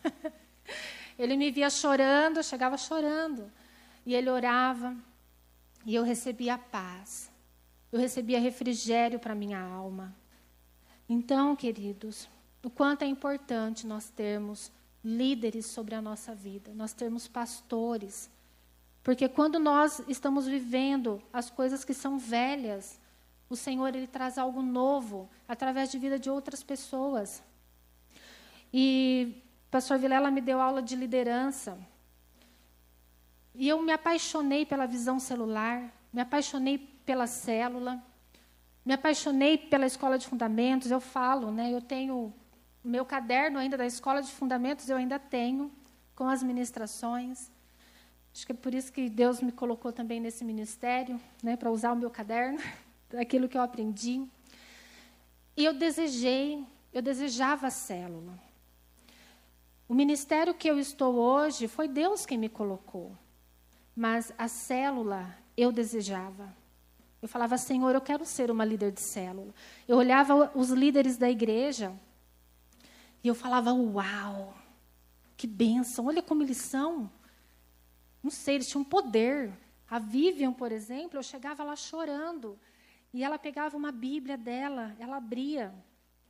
[1.19, 3.51] ele me via chorando, eu chegava chorando.
[4.05, 4.95] E ele orava,
[5.87, 7.33] e eu recebia paz.
[7.91, 10.15] Eu recebia refrigério para minha alma.
[11.09, 12.29] Então, queridos,
[12.63, 14.71] o quanto é importante nós termos
[15.03, 18.29] líderes sobre a nossa vida, nós termos pastores.
[19.05, 22.99] Porque quando nós estamos vivendo as coisas que são velhas,
[23.51, 27.43] o Senhor ele traz algo novo através de vida de outras pessoas.
[28.73, 31.79] E o pastor Vilela me deu aula de liderança.
[33.55, 38.03] E eu me apaixonei pela visão celular, me apaixonei pela célula,
[38.87, 40.91] me apaixonei pela escola de fundamentos.
[40.91, 41.71] Eu falo, né?
[41.71, 42.33] Eu tenho
[42.83, 45.71] meu caderno ainda da escola de fundamentos, eu ainda tenho
[46.17, 47.53] com as ministrações.
[48.35, 51.93] Acho que é por isso que Deus me colocou também nesse ministério, né, para usar
[51.93, 52.59] o meu caderno,
[53.09, 54.27] daquilo que eu aprendi.
[55.57, 58.37] E eu desejei, eu desejava a célula.
[59.89, 63.17] O ministério que eu estou hoje foi Deus quem me colocou.
[63.95, 66.53] Mas a célula eu desejava.
[67.23, 69.55] Eu falava, Senhor, eu quero ser uma líder de célula.
[69.87, 71.93] Eu olhava os líderes da igreja
[73.23, 74.55] e eu falava, uau,
[75.37, 77.09] que bênção, olha como eles são.
[78.25, 79.53] Não sei, eles tinham poder.
[79.89, 82.59] A Vivian, por exemplo, eu chegava lá chorando.
[83.13, 85.75] E ela pegava uma Bíblia dela, ela abria,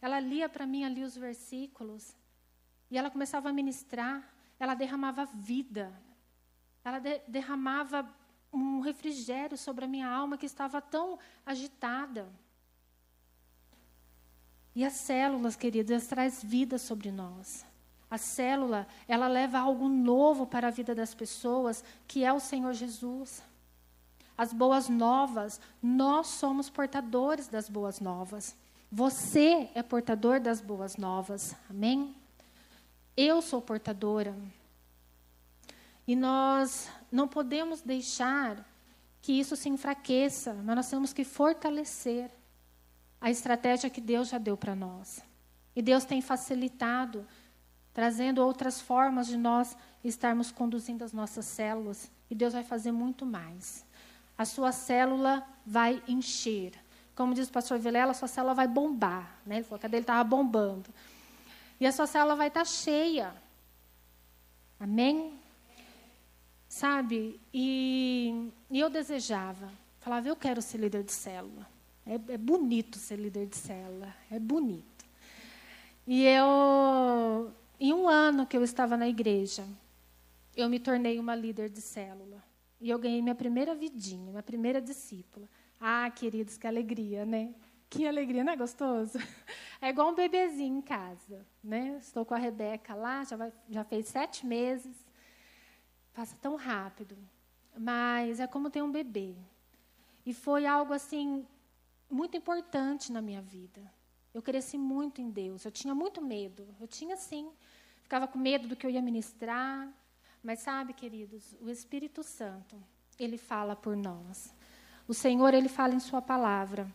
[0.02, 2.16] ela lia para mim ali os versículos.
[2.90, 4.28] E ela começava a ministrar,
[4.58, 5.94] ela derramava vida.
[6.84, 8.12] Ela de derramava
[8.52, 12.28] um refrigério sobre a minha alma que estava tão agitada.
[14.74, 17.64] E as células, queridas, traz vida sobre nós.
[18.10, 22.72] A célula, ela leva algo novo para a vida das pessoas, que é o Senhor
[22.72, 23.42] Jesus.
[24.36, 28.56] As boas novas, nós somos portadores das boas novas.
[28.90, 31.54] Você é portador das boas novas.
[31.68, 32.14] Amém?
[33.16, 34.34] Eu sou portadora.
[36.06, 38.64] E nós não podemos deixar
[39.22, 42.30] que isso se enfraqueça, mas nós temos que fortalecer
[43.20, 45.22] a estratégia que Deus já deu para nós.
[45.74, 47.26] E Deus tem facilitado
[47.94, 52.10] trazendo outras formas de nós estarmos conduzindo as nossas células.
[52.28, 53.86] E Deus vai fazer muito mais.
[54.36, 56.72] A sua célula vai encher.
[57.14, 59.38] Como diz o pastor Vilela, a sua célula vai bombar.
[59.46, 59.56] Né?
[59.56, 60.90] Ele falou que a dele estava bombando.
[61.78, 63.32] E a sua célula vai estar tá cheia.
[64.80, 65.38] Amém?
[66.68, 67.40] Sabe?
[67.52, 69.70] E, e, eu desejava.
[70.00, 71.68] Falava, eu quero ser líder de célula.
[72.04, 74.12] É, é bonito ser líder de célula.
[74.28, 75.04] É bonito.
[76.06, 79.62] E eu em um ano que eu estava na igreja,
[80.56, 82.42] eu me tornei uma líder de célula.
[82.80, 85.46] E eu ganhei minha primeira vidinha, minha primeira discípula.
[85.78, 87.54] Ah, queridos, que alegria, né?
[87.90, 89.18] Que alegria, não é gostoso?
[89.82, 91.98] É igual um bebezinho em casa, né?
[92.00, 94.96] Estou com a Rebeca lá, já, vai, já fez sete meses.
[96.14, 97.18] Passa tão rápido.
[97.76, 99.34] Mas é como ter um bebê.
[100.24, 101.46] E foi algo, assim,
[102.10, 103.82] muito importante na minha vida.
[104.32, 105.66] Eu cresci muito em Deus.
[105.66, 106.66] Eu tinha muito medo.
[106.80, 107.52] Eu tinha, sim.
[108.14, 109.88] Ficava com medo do que eu ia ministrar.
[110.40, 112.76] Mas sabe, queridos, o Espírito Santo,
[113.18, 114.54] ele fala por nós.
[115.08, 116.86] O Senhor, ele fala em Sua palavra.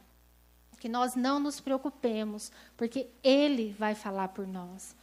[0.79, 4.95] Que nós não nos preocupemos, porque Ele vai falar por nós.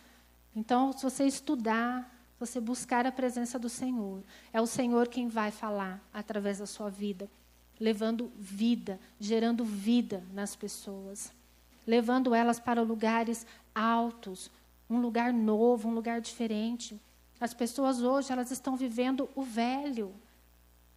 [0.54, 4.24] Então, se você estudar, se você buscar a presença do Senhor,
[4.54, 7.28] é o Senhor quem vai falar através da sua vida,
[7.78, 11.30] levando vida, gerando vida nas pessoas
[11.86, 14.50] levando elas para lugares altos,
[14.88, 17.00] um lugar novo, um lugar diferente.
[17.40, 20.14] As pessoas hoje, elas estão vivendo o velho.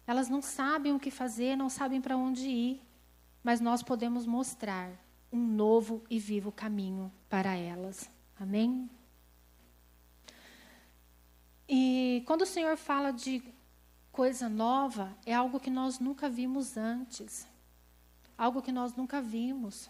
[0.06, 2.82] Elas não sabem o que fazer, não sabem para onde ir.
[3.42, 4.90] Mas nós podemos mostrar
[5.32, 8.10] um novo e vivo caminho para elas.
[8.38, 8.88] Amém?
[11.68, 13.42] E quando o Senhor fala de
[14.10, 17.46] coisa nova, é algo que nós nunca vimos antes.
[18.36, 19.88] Algo que nós nunca vimos.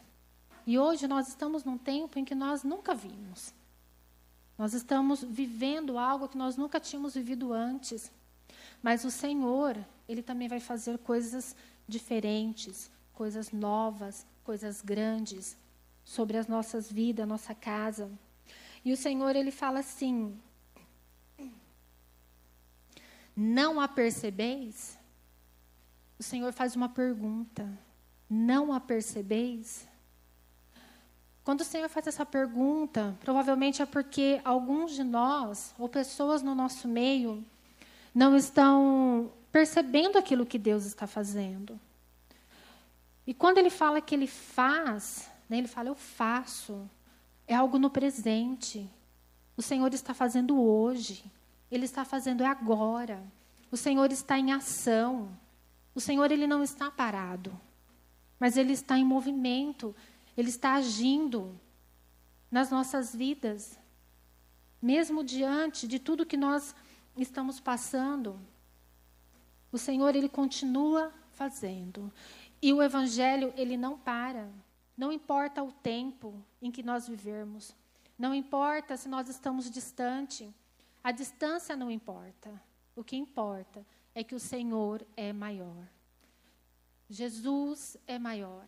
[0.66, 3.54] E hoje nós estamos num tempo em que nós nunca vimos.
[4.60, 8.12] Nós estamos vivendo algo que nós nunca tínhamos vivido antes.
[8.82, 9.74] Mas o Senhor,
[10.06, 11.56] Ele também vai fazer coisas
[11.88, 15.56] diferentes, coisas novas, coisas grandes
[16.04, 18.10] sobre as nossas vidas, nossa casa.
[18.84, 20.38] E o Senhor, Ele fala assim:
[23.34, 24.98] Não a percebeis?
[26.18, 27.66] O Senhor faz uma pergunta:
[28.28, 29.88] Não a percebeis?
[31.44, 36.54] Quando o Senhor faz essa pergunta, provavelmente é porque alguns de nós, ou pessoas no
[36.54, 37.44] nosso meio,
[38.14, 41.78] não estão percebendo aquilo que Deus está fazendo.
[43.26, 46.88] E quando ele fala que ele faz, né, ele fala eu faço,
[47.46, 48.88] é algo no presente.
[49.56, 51.24] O Senhor está fazendo hoje.
[51.70, 53.22] Ele está fazendo agora.
[53.70, 55.30] O Senhor está em ação.
[55.94, 57.52] O Senhor ele não está parado,
[58.38, 59.94] mas ele está em movimento.
[60.40, 61.60] Ele está agindo
[62.50, 63.78] nas nossas vidas,
[64.80, 66.74] mesmo diante de tudo que nós
[67.14, 68.40] estamos passando.
[69.70, 72.10] O Senhor ele continua fazendo.
[72.62, 74.50] E o evangelho ele não para.
[74.96, 77.76] Não importa o tempo em que nós vivemos.
[78.18, 80.48] Não importa se nós estamos distante.
[81.04, 82.50] A distância não importa.
[82.96, 85.86] O que importa é que o Senhor é maior.
[87.10, 88.66] Jesus é maior.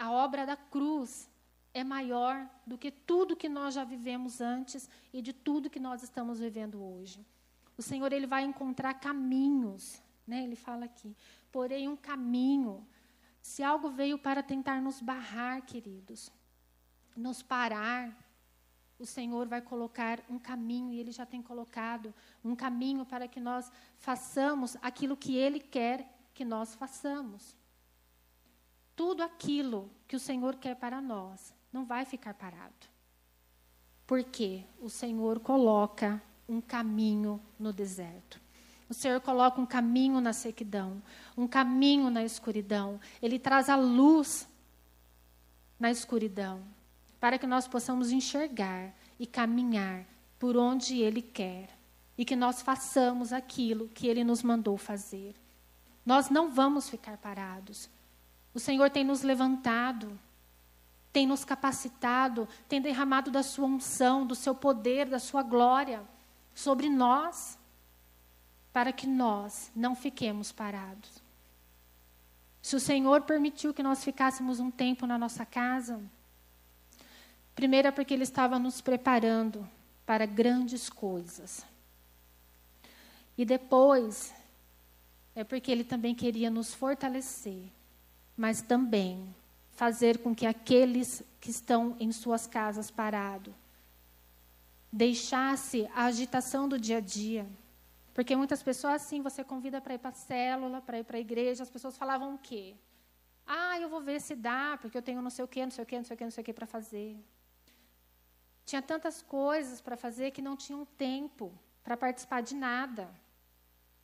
[0.00, 1.28] A obra da cruz
[1.74, 6.02] é maior do que tudo que nós já vivemos antes e de tudo que nós
[6.02, 7.22] estamos vivendo hoje.
[7.76, 10.42] O Senhor ele vai encontrar caminhos, né?
[10.42, 11.14] Ele fala aqui,
[11.52, 12.88] porém um caminho.
[13.42, 16.32] Se algo veio para tentar nos barrar, queridos,
[17.14, 18.16] nos parar,
[18.98, 23.38] o Senhor vai colocar um caminho, e Ele já tem colocado um caminho para que
[23.38, 27.59] nós façamos aquilo que Ele quer que nós façamos.
[29.00, 32.86] Tudo aquilo que o Senhor quer para nós não vai ficar parado.
[34.06, 38.38] Porque o Senhor coloca um caminho no deserto.
[38.90, 41.02] O Senhor coloca um caminho na sequidão,
[41.34, 43.00] um caminho na escuridão.
[43.22, 44.46] Ele traz a luz
[45.78, 46.62] na escuridão
[47.18, 50.04] para que nós possamos enxergar e caminhar
[50.38, 51.70] por onde Ele quer
[52.18, 55.34] e que nós façamos aquilo que Ele nos mandou fazer.
[56.04, 57.88] Nós não vamos ficar parados.
[58.54, 60.18] O Senhor tem nos levantado,
[61.12, 66.02] tem nos capacitado, tem derramado da Sua unção, do Seu poder, da Sua glória
[66.54, 67.58] sobre nós,
[68.72, 71.22] para que nós não fiquemos parados.
[72.62, 76.00] Se o Senhor permitiu que nós ficássemos um tempo na nossa casa,
[77.60, 79.68] Primeiro é porque ele estava nos preparando
[80.06, 81.62] para grandes coisas.
[83.36, 84.32] E depois
[85.34, 87.64] é porque ele também queria nos fortalecer,
[88.40, 89.36] mas também
[89.72, 93.52] fazer com que aqueles que estão em suas casas parados
[94.90, 97.46] deixasse a agitação do dia a dia.
[98.14, 101.20] Porque muitas pessoas, assim, você convida para ir para a célula, para ir para a
[101.20, 102.76] igreja, as pessoas falavam o quê?
[103.46, 105.84] Ah, eu vou ver se dá, porque eu tenho não sei o quê, não sei
[105.84, 107.22] o quê, não sei o quê, não sei o quê para fazer.
[108.64, 111.52] Tinha tantas coisas para fazer que não tinham tempo
[111.84, 113.14] para participar de nada.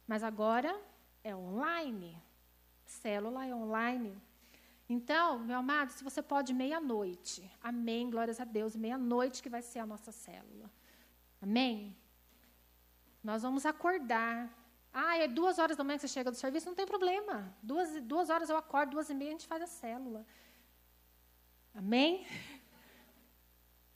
[0.07, 0.79] Mas agora
[1.25, 2.26] é online.
[3.03, 4.13] Célula é online.
[4.89, 7.39] Então, meu amado, se você pode meia-noite,
[7.71, 10.69] amém, glórias a Deus, meia-noite que vai ser a nossa célula.
[11.43, 11.97] Amém?
[13.23, 14.37] Nós vamos acordar.
[14.93, 16.69] Ah, é duas horas da manhã que você chega do serviço?
[16.69, 17.35] Não tem problema.
[17.63, 20.25] Duas, duas horas eu acordo, duas e meia a gente faz a célula.
[21.75, 22.27] Amém?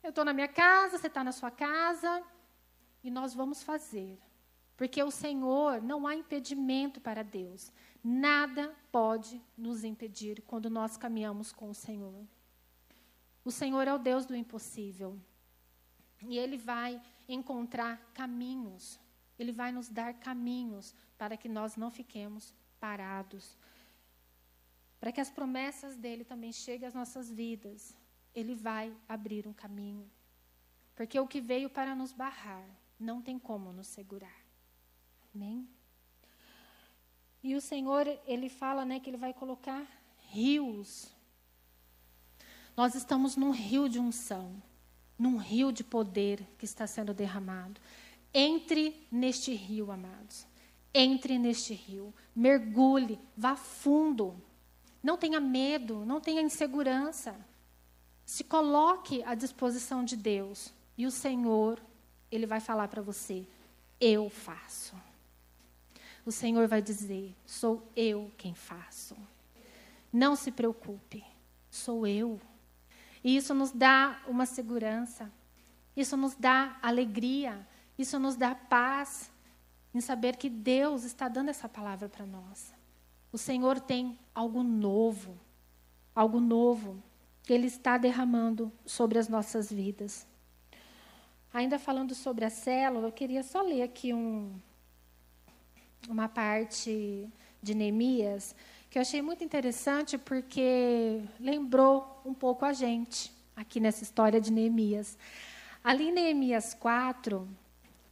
[0.03, 2.23] Eu estou na minha casa, você está na sua casa,
[3.03, 4.19] e nós vamos fazer.
[4.75, 7.71] Porque o Senhor, não há impedimento para Deus.
[8.03, 12.25] Nada pode nos impedir quando nós caminhamos com o Senhor.
[13.45, 15.19] O Senhor é o Deus do impossível.
[16.21, 18.99] E Ele vai encontrar caminhos.
[19.37, 23.57] Ele vai nos dar caminhos para que nós não fiquemos parados.
[24.99, 27.95] Para que as promessas dele também cheguem às nossas vidas.
[28.33, 30.09] Ele vai abrir um caminho.
[30.95, 32.67] Porque o que veio para nos barrar
[32.99, 34.41] não tem como nos segurar.
[35.33, 35.67] Amém?
[37.43, 39.85] E o Senhor, ele fala, né, que ele vai colocar
[40.29, 41.07] rios.
[42.77, 44.61] Nós estamos num rio de unção,
[45.17, 47.81] num rio de poder que está sendo derramado.
[48.33, 50.45] Entre neste rio, amados.
[50.93, 52.13] Entre neste rio.
[52.35, 54.41] Mergulhe, vá fundo.
[55.03, 57.35] Não tenha medo, não tenha insegurança.
[58.25, 61.81] Se coloque à disposição de Deus e o Senhor,
[62.31, 63.45] ele vai falar para você:
[63.99, 64.95] eu faço.
[66.25, 69.15] O Senhor vai dizer: sou eu quem faço.
[70.11, 71.23] Não se preocupe,
[71.69, 72.39] sou eu.
[73.23, 75.31] E isso nos dá uma segurança,
[75.95, 77.65] isso nos dá alegria,
[77.97, 79.31] isso nos dá paz
[79.93, 82.73] em saber que Deus está dando essa palavra para nós.
[83.31, 85.37] O Senhor tem algo novo,
[86.15, 87.01] algo novo
[87.43, 90.27] que Ele está derramando sobre as nossas vidas.
[91.53, 94.53] Ainda falando sobre a célula, eu queria só ler aqui um,
[96.09, 97.27] uma parte
[97.61, 98.55] de Neemias
[98.91, 104.51] que eu achei muito interessante porque lembrou um pouco a gente aqui nessa história de
[104.51, 105.17] Neemias.
[105.81, 107.47] Ali em Neemias 4,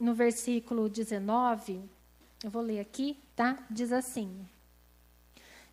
[0.00, 1.82] no versículo 19,
[2.42, 3.58] eu vou ler aqui, tá?
[3.70, 4.34] Diz assim: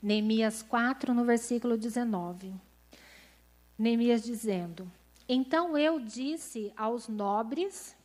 [0.04, 2.54] Neemias 4, no versículo 19.
[3.80, 4.92] Neemias dizendo:
[5.28, 7.96] Então eu disse aos nobres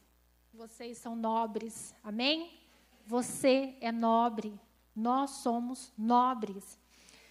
[0.54, 1.92] Vocês são nobres.
[2.04, 2.61] Amém?
[3.06, 4.58] Você é nobre.
[4.94, 6.78] Nós somos nobres.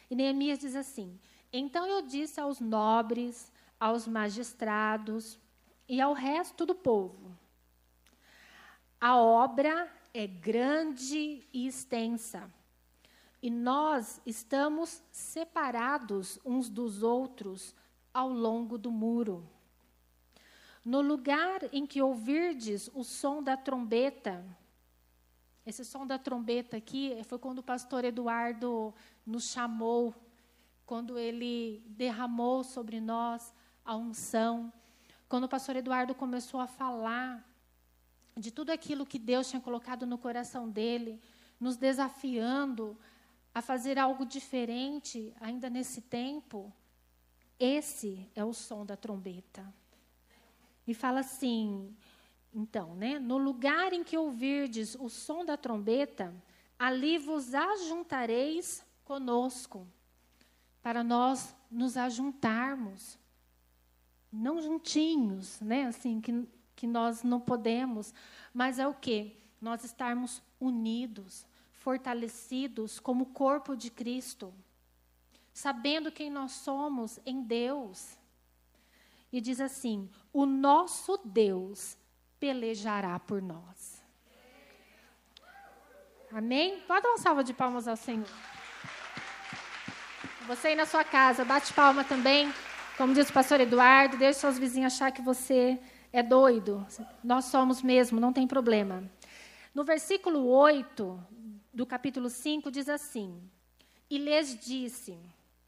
[0.10, 1.20] E Neemias diz assim:
[1.52, 5.40] Então eu disse aos nobres, aos magistrados
[5.88, 7.38] e ao resto do povo:
[9.00, 12.52] A obra é grande e extensa,
[13.42, 17.76] e nós estamos separados uns dos outros
[18.14, 19.48] ao longo do muro.
[20.84, 24.44] No lugar em que ouvirdes o som da trombeta,
[25.72, 28.94] esse som da trombeta aqui foi quando o pastor Eduardo
[29.26, 30.14] nos chamou,
[30.86, 33.54] quando ele derramou sobre nós
[33.86, 34.72] a unção,
[35.30, 37.42] quando o pastor Eduardo começou a falar
[38.36, 41.22] de tudo aquilo que Deus tinha colocado no coração dele,
[41.58, 43.00] nos desafiando
[43.56, 46.70] a fazer algo diferente ainda nesse tempo.
[47.58, 49.74] Esse é o som da trombeta.
[50.86, 51.96] E fala assim:
[52.54, 53.18] então, né?
[53.20, 56.34] No lugar em que ouvirdes o som da trombeta,
[56.78, 59.88] ali vos ajuntareis conosco,
[60.82, 63.18] para nós nos ajuntarmos.
[64.32, 65.86] Não juntinhos, né?
[65.86, 68.14] Assim, que, que nós não podemos,
[68.54, 69.38] mas é o quê?
[69.60, 74.54] Nós estarmos unidos, fortalecidos como corpo de Cristo,
[75.54, 78.18] sabendo quem nós somos em Deus.
[79.32, 81.98] E diz assim: o nosso Deus
[82.42, 84.04] pelejará por nós.
[86.32, 86.80] Amém?
[86.88, 88.28] Pode dar uma salva de palmas ao Senhor.
[90.48, 92.52] Você aí na sua casa, bate palma também.
[92.98, 95.80] Como diz o pastor Eduardo, deixe seus vizinhos achar que você
[96.12, 96.86] é doido.
[97.24, 99.04] Nós somos mesmo, não tem problema.
[99.74, 101.24] No versículo 8
[101.72, 103.40] do capítulo 5 diz assim:
[104.10, 105.20] E lhes disse,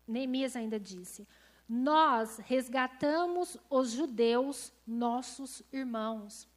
[0.08, 1.28] Neemias ainda disse:
[1.70, 6.52] Nós resgatamos os judeus, nossos irmãos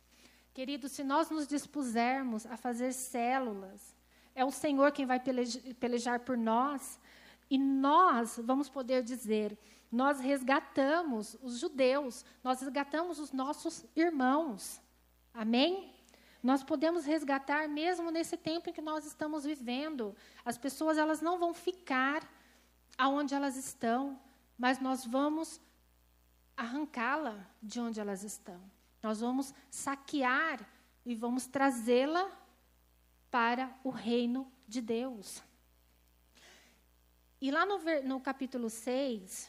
[0.56, 3.94] Querido, se nós nos dispusermos a fazer células,
[4.34, 5.20] é o Senhor quem vai
[5.78, 6.98] pelejar por nós,
[7.50, 9.58] e nós vamos poder dizer:
[9.92, 14.80] nós resgatamos os judeus, nós resgatamos os nossos irmãos.
[15.34, 15.94] Amém?
[16.42, 20.16] Nós podemos resgatar mesmo nesse tempo em que nós estamos vivendo.
[20.42, 22.26] As pessoas elas não vão ficar
[22.96, 24.18] aonde elas estão,
[24.56, 25.60] mas nós vamos
[26.56, 28.74] arrancá-la de onde elas estão.
[29.06, 30.68] Nós vamos saquear
[31.04, 32.28] e vamos trazê-la
[33.30, 35.44] para o reino de Deus.
[37.40, 39.48] E lá no, no, capítulo 6,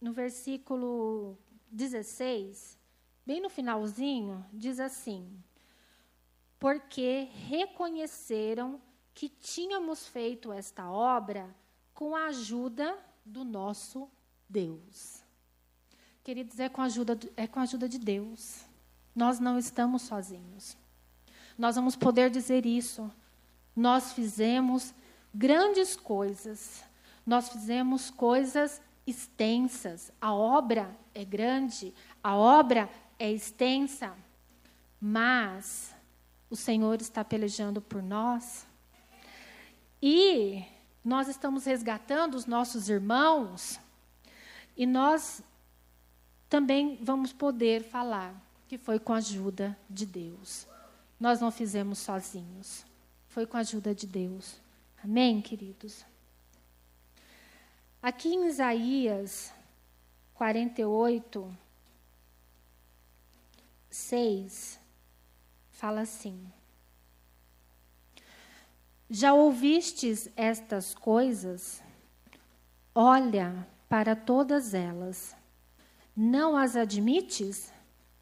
[0.00, 1.36] no versículo
[1.72, 2.78] 16,
[3.26, 5.42] bem no finalzinho, diz assim:
[6.56, 8.80] Porque reconheceram
[9.12, 11.52] que tínhamos feito esta obra
[11.92, 14.08] com a ajuda do nosso
[14.48, 15.21] Deus.
[16.24, 18.64] Queridos, é com, a ajuda, é com a ajuda de Deus.
[19.14, 20.76] Nós não estamos sozinhos.
[21.58, 23.10] Nós vamos poder dizer isso.
[23.74, 24.94] Nós fizemos
[25.34, 26.84] grandes coisas.
[27.26, 30.12] Nós fizemos coisas extensas.
[30.20, 31.92] A obra é grande,
[32.22, 34.14] a obra é extensa.
[35.00, 35.92] Mas
[36.48, 38.64] o Senhor está pelejando por nós.
[40.00, 40.64] E
[41.04, 43.80] nós estamos resgatando os nossos irmãos.
[44.76, 45.42] E nós
[46.52, 48.38] também vamos poder falar
[48.68, 50.68] que foi com a ajuda de Deus.
[51.18, 52.84] Nós não fizemos sozinhos.
[53.26, 54.60] Foi com a ajuda de Deus.
[55.02, 56.04] Amém, queridos?
[58.02, 59.50] Aqui em Isaías
[60.34, 61.56] 48,
[63.88, 64.78] 6,
[65.70, 66.52] fala assim:
[69.08, 71.82] Já ouvistes estas coisas?
[72.94, 75.34] Olha para todas elas
[76.16, 77.72] não as admites?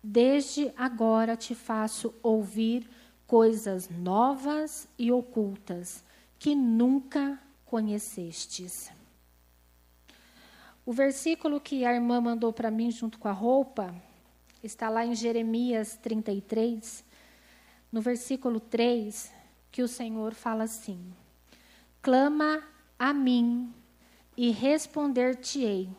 [0.02, 2.88] Desde agora te faço ouvir
[3.26, 6.02] coisas novas e ocultas
[6.38, 8.90] que nunca conhecestes.
[10.86, 13.94] O versículo que a irmã mandou para mim junto com a roupa
[14.62, 17.04] está lá em Jeremias 33,
[17.92, 19.30] no versículo 3,
[19.70, 21.14] que o Senhor fala assim:
[22.00, 22.62] Clama
[22.98, 23.72] a mim
[24.36, 25.90] e responder-te-ei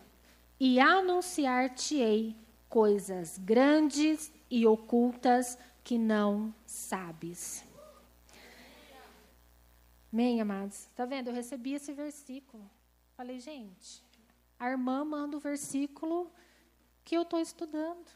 [0.63, 2.35] e anunciar-te-ei
[2.69, 7.65] coisas grandes e ocultas que não sabes.
[10.13, 10.81] Amém, amados?
[10.85, 11.29] Está vendo?
[11.29, 12.69] Eu recebi esse versículo.
[13.17, 14.03] Falei, gente,
[14.59, 16.31] a irmã manda o versículo
[17.03, 18.11] que eu estou estudando.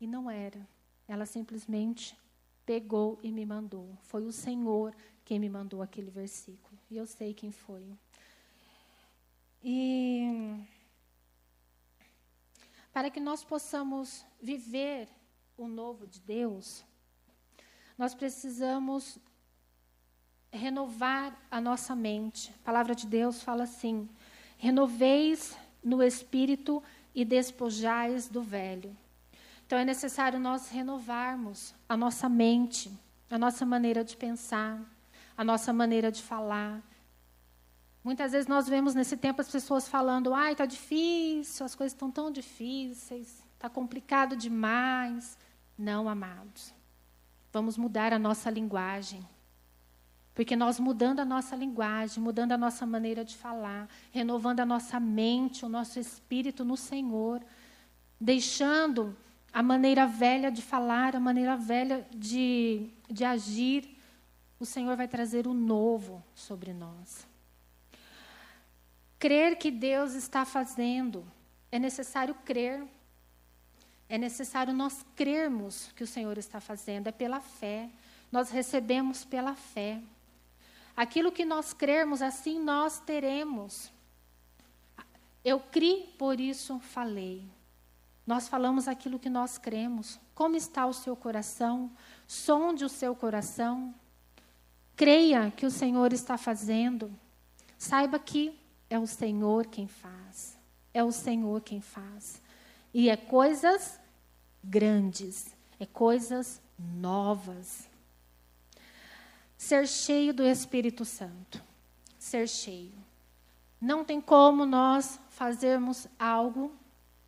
[0.00, 0.64] E não era.
[1.08, 2.16] Ela simplesmente
[2.64, 3.98] pegou e me mandou.
[4.02, 4.94] Foi o Senhor
[5.24, 6.78] quem me mandou aquele versículo.
[6.88, 7.84] E eu sei quem foi.
[9.60, 10.54] E
[12.98, 15.06] para que nós possamos viver
[15.56, 16.84] o novo de Deus,
[17.96, 19.20] nós precisamos
[20.50, 22.52] renovar a nossa mente.
[22.60, 24.08] A palavra de Deus fala assim:
[24.56, 26.82] renoveis no espírito
[27.14, 28.96] e despojais do velho.
[29.64, 32.92] Então é necessário nós renovarmos a nossa mente,
[33.30, 34.76] a nossa maneira de pensar,
[35.36, 36.82] a nossa maneira de falar.
[38.02, 42.10] Muitas vezes nós vemos nesse tempo as pessoas falando: ai, está difícil, as coisas estão
[42.10, 45.36] tão difíceis, está complicado demais.
[45.76, 46.74] Não, amados.
[47.52, 49.26] Vamos mudar a nossa linguagem.
[50.34, 55.00] Porque nós mudando a nossa linguagem, mudando a nossa maneira de falar, renovando a nossa
[55.00, 57.42] mente, o nosso espírito no Senhor,
[58.20, 59.16] deixando
[59.52, 63.98] a maneira velha de falar, a maneira velha de, de agir,
[64.60, 67.26] o Senhor vai trazer o novo sobre nós.
[69.18, 71.26] Crer que Deus está fazendo,
[71.72, 72.86] é necessário crer.
[74.08, 77.90] É necessário nós crermos que o Senhor está fazendo, é pela fé.
[78.32, 80.00] Nós recebemos pela fé.
[80.96, 83.92] Aquilo que nós crermos, assim nós teremos.
[85.44, 87.44] Eu criei, por isso falei.
[88.26, 90.18] Nós falamos aquilo que nós cremos.
[90.34, 91.90] Como está o seu coração?
[92.26, 93.94] Sonde o seu coração.
[94.96, 97.14] Creia que o Senhor está fazendo.
[97.78, 98.57] Saiba que
[98.90, 100.58] é o Senhor quem faz.
[100.92, 102.42] É o Senhor quem faz.
[102.92, 104.00] E é coisas
[104.62, 107.88] grandes, é coisas novas.
[109.56, 111.62] Ser cheio do Espírito Santo.
[112.18, 112.94] Ser cheio.
[113.80, 116.74] Não tem como nós fazermos algo,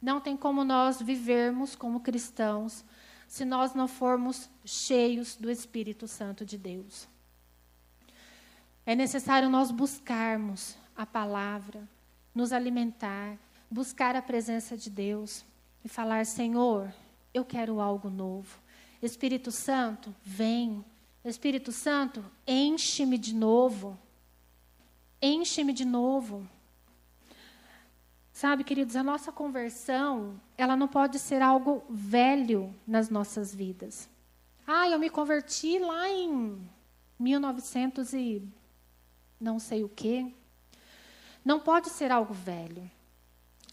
[0.00, 2.84] não tem como nós vivermos como cristãos
[3.28, 7.06] se nós não formos cheios do Espírito Santo de Deus.
[8.84, 11.88] É necessário nós buscarmos a palavra,
[12.34, 13.36] nos alimentar,
[13.70, 15.44] buscar a presença de Deus
[15.84, 16.92] e falar: Senhor,
[17.32, 18.58] eu quero algo novo.
[19.02, 20.84] Espírito Santo, vem,
[21.24, 23.98] Espírito Santo, enche-me de novo.
[25.22, 26.48] Enche-me de novo.
[28.32, 34.08] Sabe, queridos, a nossa conversão, ela não pode ser algo velho nas nossas vidas.
[34.66, 36.58] Ah, eu me converti lá em
[37.18, 38.42] 1900 e
[39.38, 40.32] não sei o quê.
[41.44, 42.90] Não pode ser algo velho.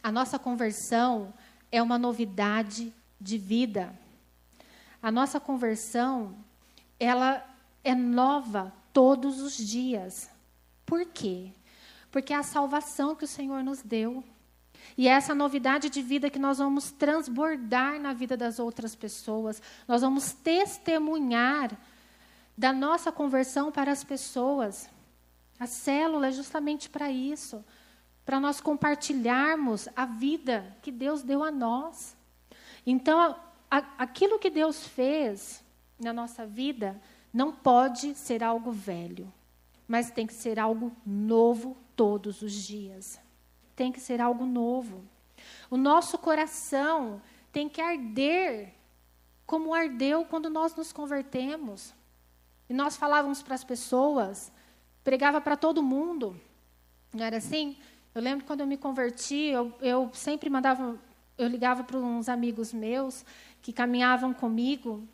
[0.01, 1.33] A nossa conversão
[1.71, 3.93] é uma novidade de vida.
[5.01, 6.35] A nossa conversão
[6.99, 7.43] ela
[7.83, 10.29] é nova todos os dias.
[10.85, 11.51] Por quê?
[12.11, 14.23] Porque é a salvação que o Senhor nos deu.
[14.97, 19.61] E é essa novidade de vida que nós vamos transbordar na vida das outras pessoas.
[19.87, 21.77] Nós vamos testemunhar
[22.57, 24.89] da nossa conversão para as pessoas.
[25.59, 27.63] A célula é justamente para isso
[28.27, 32.13] para nós compartilharmos a vida que Deus deu a nós.
[32.85, 33.37] Então,
[33.71, 35.63] a, aquilo que Deus fez
[35.97, 37.01] na nossa vida
[37.31, 39.31] não pode ser algo velho,
[39.87, 43.17] mas tem que ser algo novo todos os dias.
[43.77, 45.05] Tem que ser algo novo.
[45.69, 48.73] O nosso coração tem que arder
[49.45, 51.95] como ardeu quando nós nos convertemos.
[52.67, 54.51] E nós falávamos para as pessoas,
[55.07, 56.37] pregava para todo mundo.
[57.13, 57.77] Não era assim?
[58.13, 60.99] Eu lembro quando eu me converti, eu, eu sempre mandava,
[61.37, 63.23] eu ligava para uns amigos meus
[63.61, 65.07] que caminhavam comigo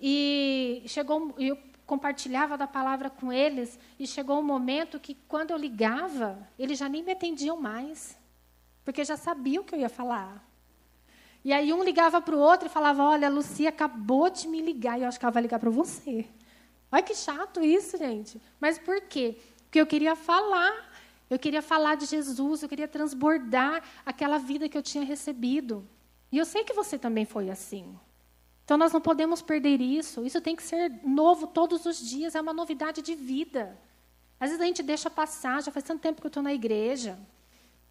[0.00, 5.58] e chegou, eu compartilhava da palavra com eles, e chegou um momento que, quando eu
[5.58, 8.18] ligava, eles já nem me atendiam mais,
[8.82, 10.42] porque já sabiam o que eu ia falar.
[11.44, 14.62] E aí um ligava para o outro e falava: Olha, a Lucia acabou de me
[14.62, 16.26] ligar, e eu acho que ela vai ligar para você.
[16.92, 18.40] Olha que chato isso, gente.
[18.60, 19.38] Mas por quê?
[19.64, 20.92] Porque eu queria falar.
[21.30, 25.88] Eu queria falar de Jesus, eu queria transbordar aquela vida que eu tinha recebido.
[26.30, 27.98] E eu sei que você também foi assim.
[28.64, 30.26] Então nós não podemos perder isso.
[30.26, 33.74] Isso tem que ser novo todos os dias, é uma novidade de vida.
[34.38, 37.18] Às vezes a gente deixa passar, já faz tanto tempo que eu estou na igreja.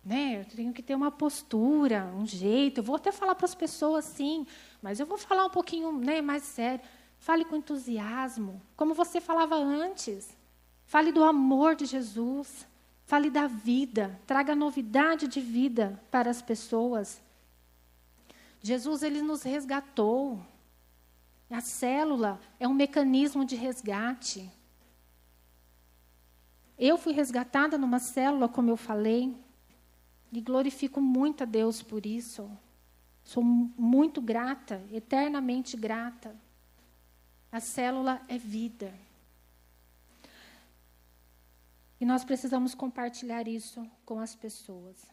[0.05, 0.41] Né?
[0.41, 2.79] Eu tenho que ter uma postura, um jeito.
[2.79, 4.45] Eu vou até falar para as pessoas sim,
[4.81, 6.81] mas eu vou falar um pouquinho né, mais sério.
[7.21, 10.35] Fale com entusiasmo, como você falava antes.
[10.87, 12.67] Fale do amor de Jesus.
[13.05, 14.19] Fale da vida.
[14.25, 17.21] Traga novidade de vida para as pessoas.
[18.59, 20.43] Jesus ele nos resgatou.
[21.47, 24.51] A célula é um mecanismo de resgate.
[26.75, 29.37] Eu fui resgatada numa célula, como eu falei,
[30.31, 32.49] e glorifico muito a Deus por isso.
[33.23, 36.35] Sou muito grata, eternamente grata.
[37.51, 38.93] A célula é vida.
[41.99, 45.05] E nós precisamos compartilhar isso com as pessoas.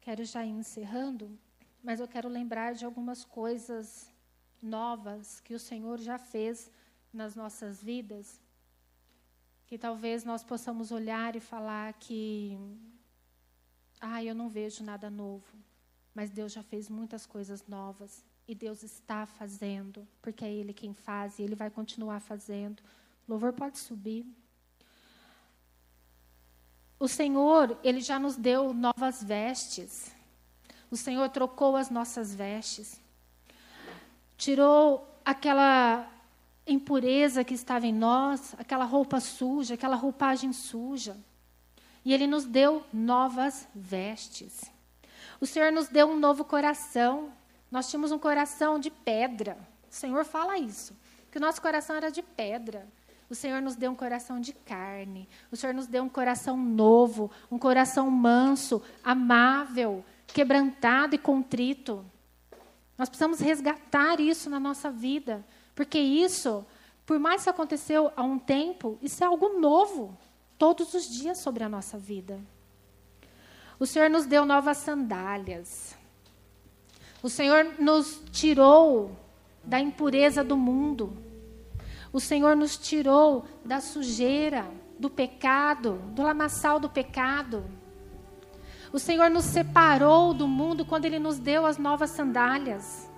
[0.00, 1.38] Quero já ir encerrando
[1.82, 4.12] mas eu quero lembrar de algumas coisas
[4.60, 6.70] novas que o Senhor já fez
[7.12, 8.40] nas nossas vidas,
[9.66, 12.58] que talvez nós possamos olhar e falar que,
[14.00, 15.56] ah, eu não vejo nada novo,
[16.14, 20.94] mas Deus já fez muitas coisas novas e Deus está fazendo, porque é Ele quem
[20.94, 22.80] faz e Ele vai continuar fazendo.
[23.26, 24.26] O louvor pode subir.
[26.98, 30.10] O Senhor, Ele já nos deu novas vestes.
[30.90, 32.98] O Senhor trocou as nossas vestes.
[34.38, 36.10] Tirou aquela
[36.66, 41.18] impureza que estava em nós, aquela roupa suja, aquela roupagem suja.
[42.02, 44.72] E Ele nos deu novas vestes.
[45.38, 47.30] O Senhor nos deu um novo coração.
[47.70, 49.56] Nós tínhamos um coração de pedra.
[49.90, 50.96] O Senhor fala isso,
[51.30, 52.86] que o nosso coração era de pedra.
[53.30, 55.28] O Senhor nos deu um coração de carne.
[55.52, 62.04] O Senhor nos deu um coração novo, um coração manso, amável, quebrantado e contrito.
[62.96, 65.44] Nós precisamos resgatar isso na nossa vida,
[65.74, 66.64] porque isso,
[67.04, 70.16] por mais que aconteceu há um tempo, isso é algo novo
[70.56, 72.40] todos os dias sobre a nossa vida.
[73.78, 75.97] O Senhor nos deu novas sandálias.
[77.22, 79.16] O Senhor nos tirou
[79.64, 81.16] da impureza do mundo.
[82.12, 84.66] O Senhor nos tirou da sujeira,
[84.98, 87.64] do pecado, do lamaçal do pecado.
[88.92, 93.10] O Senhor nos separou do mundo quando Ele nos deu as novas sandálias.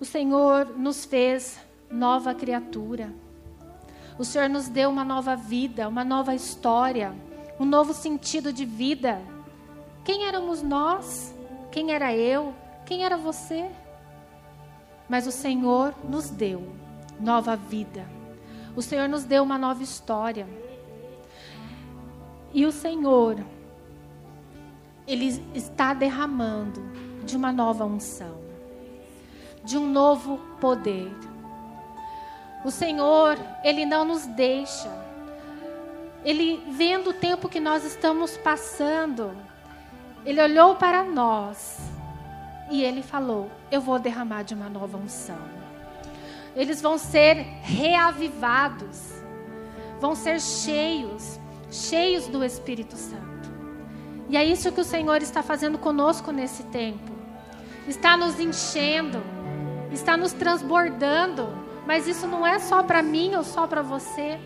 [0.00, 1.60] O Senhor nos fez
[1.90, 3.12] nova criatura.
[4.18, 7.14] O Senhor nos deu uma nova vida, uma nova história,
[7.60, 9.20] um novo sentido de vida.
[10.06, 11.34] Quem éramos nós?
[11.72, 12.54] Quem era eu?
[12.84, 13.68] Quem era você?
[15.08, 16.72] Mas o Senhor nos deu
[17.18, 18.08] nova vida.
[18.76, 20.46] O Senhor nos deu uma nova história.
[22.54, 23.44] E o Senhor,
[25.08, 26.80] Ele está derramando
[27.24, 28.38] de uma nova unção,
[29.64, 31.12] de um novo poder.
[32.64, 34.88] O Senhor, Ele não nos deixa.
[36.24, 39.45] Ele, vendo o tempo que nós estamos passando,
[40.26, 41.78] Ele olhou para nós
[42.70, 45.38] e Ele falou: Eu vou derramar de uma nova unção.
[46.54, 49.22] Eles vão ser reavivados,
[50.00, 51.38] vão ser cheios
[51.70, 53.26] cheios do Espírito Santo.
[54.28, 57.12] E é isso que o Senhor está fazendo conosco nesse tempo.
[57.86, 59.22] Está nos enchendo,
[59.92, 61.46] está nos transbordando,
[61.86, 64.38] mas isso não é só para mim ou só para você.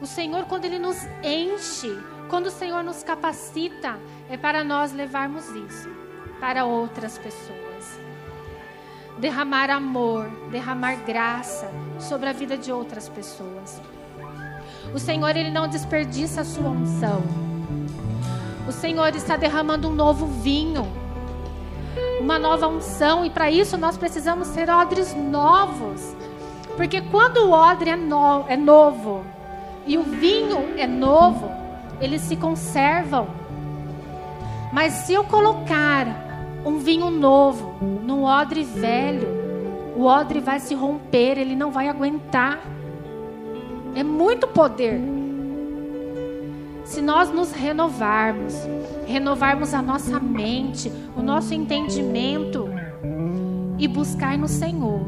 [0.00, 1.96] O Senhor, quando Ele nos enche,
[2.28, 3.98] quando o Senhor nos capacita,
[4.28, 5.88] é para nós levarmos isso
[6.40, 8.00] para outras pessoas.
[9.18, 13.80] Derramar amor, derramar graça sobre a vida de outras pessoas.
[14.94, 17.22] O Senhor, Ele não desperdiça a sua unção.
[18.68, 20.86] O Senhor está derramando um novo vinho,
[22.20, 26.14] uma nova unção, e para isso nós precisamos ser odres novos.
[26.76, 29.24] Porque quando o odre é, no, é novo
[29.86, 31.50] e o vinho é novo,
[32.00, 33.45] eles se conservam.
[34.76, 36.06] Mas se eu colocar
[36.62, 39.26] um vinho novo num odre velho,
[39.96, 42.60] o odre vai se romper, ele não vai aguentar.
[43.94, 45.00] É muito poder.
[46.84, 48.52] Se nós nos renovarmos,
[49.06, 52.68] renovarmos a nossa mente, o nosso entendimento
[53.78, 55.06] e buscar no Senhor,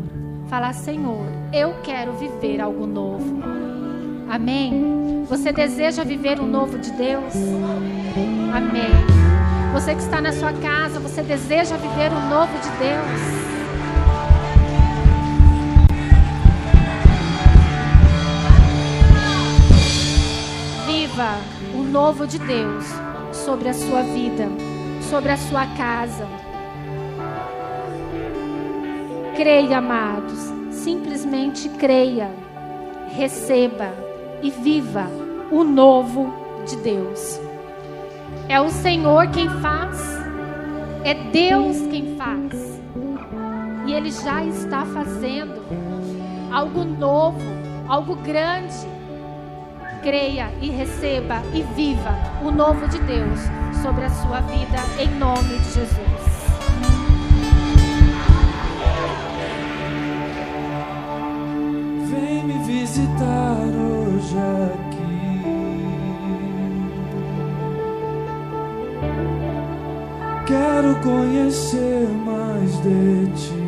[0.49, 3.43] falar: Senhor, eu quero viver algo novo.
[4.31, 5.27] Amém?
[5.29, 7.35] Você deseja viver o novo de Deus?
[8.57, 9.18] Amém.
[9.73, 13.49] Você que está na sua casa, você deseja viver o novo de Deus?
[21.19, 21.39] viva
[21.75, 22.85] o novo de Deus
[23.33, 24.49] sobre a sua vida,
[25.11, 26.29] sobre a sua casa.
[29.35, 30.39] Creia, amados,
[30.71, 32.31] simplesmente creia,
[33.17, 33.93] receba
[34.43, 35.09] e viva
[35.51, 36.33] o novo
[36.67, 37.48] de Deus.
[38.49, 40.01] É o Senhor quem faz,
[41.05, 42.81] é Deus quem faz,
[43.87, 45.63] e Ele já está fazendo
[46.51, 47.39] algo novo,
[47.87, 48.89] algo grande.
[50.03, 53.41] Creia e receba e viva o novo de Deus
[53.83, 55.99] sobre a sua vida, em nome de Jesus.
[62.11, 64.88] Vem me visitar hoje
[70.49, 73.68] Quero conhecer mais de ti.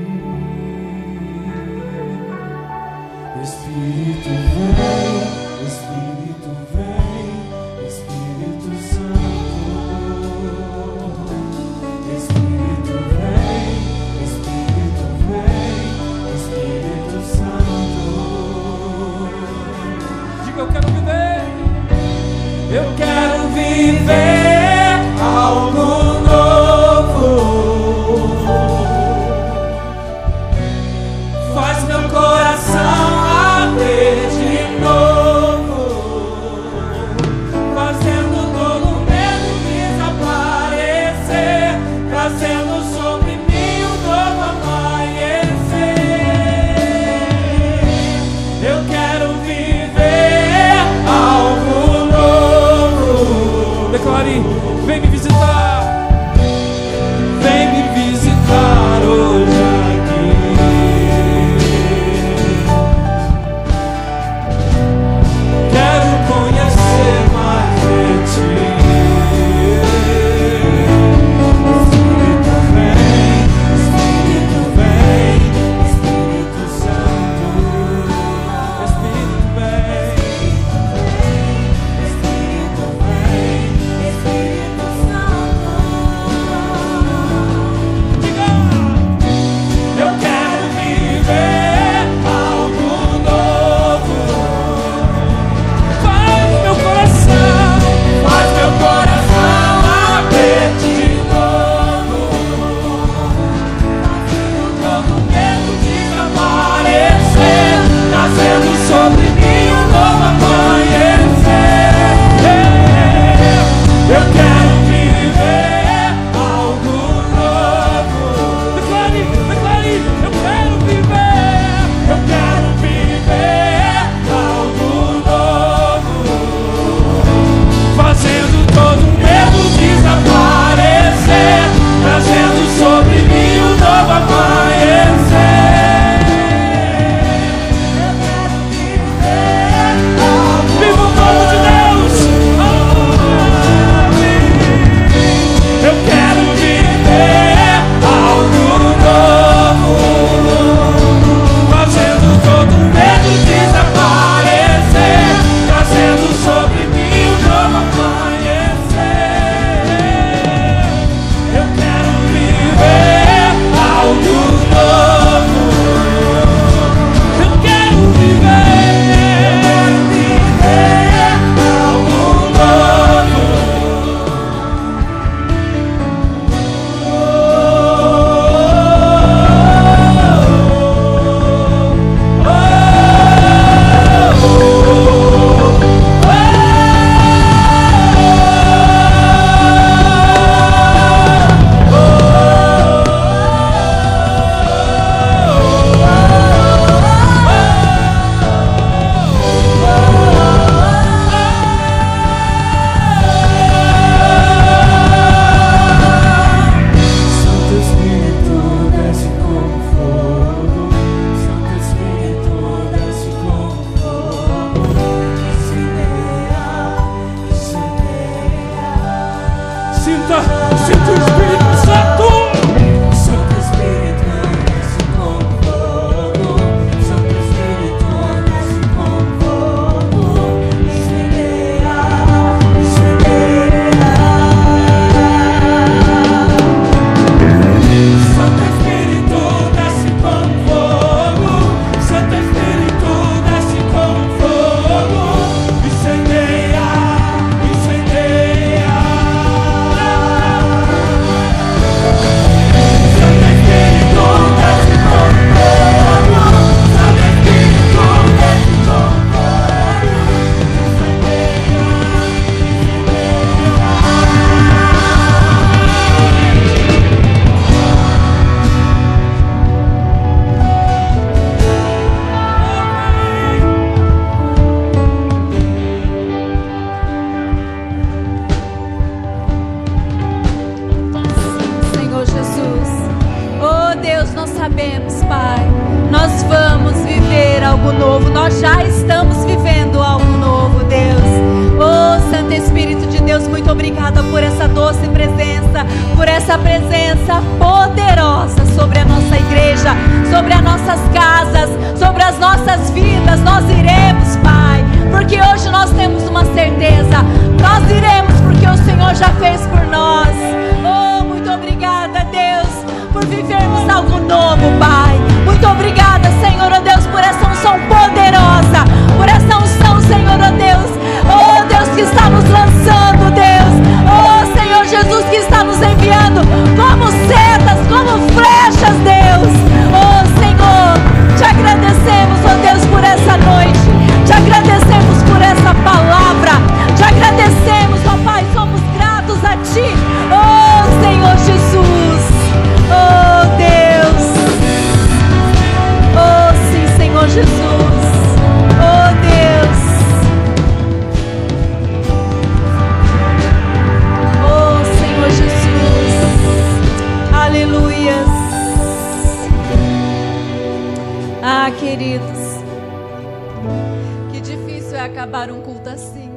[365.01, 366.31] vai acabar um culto assim.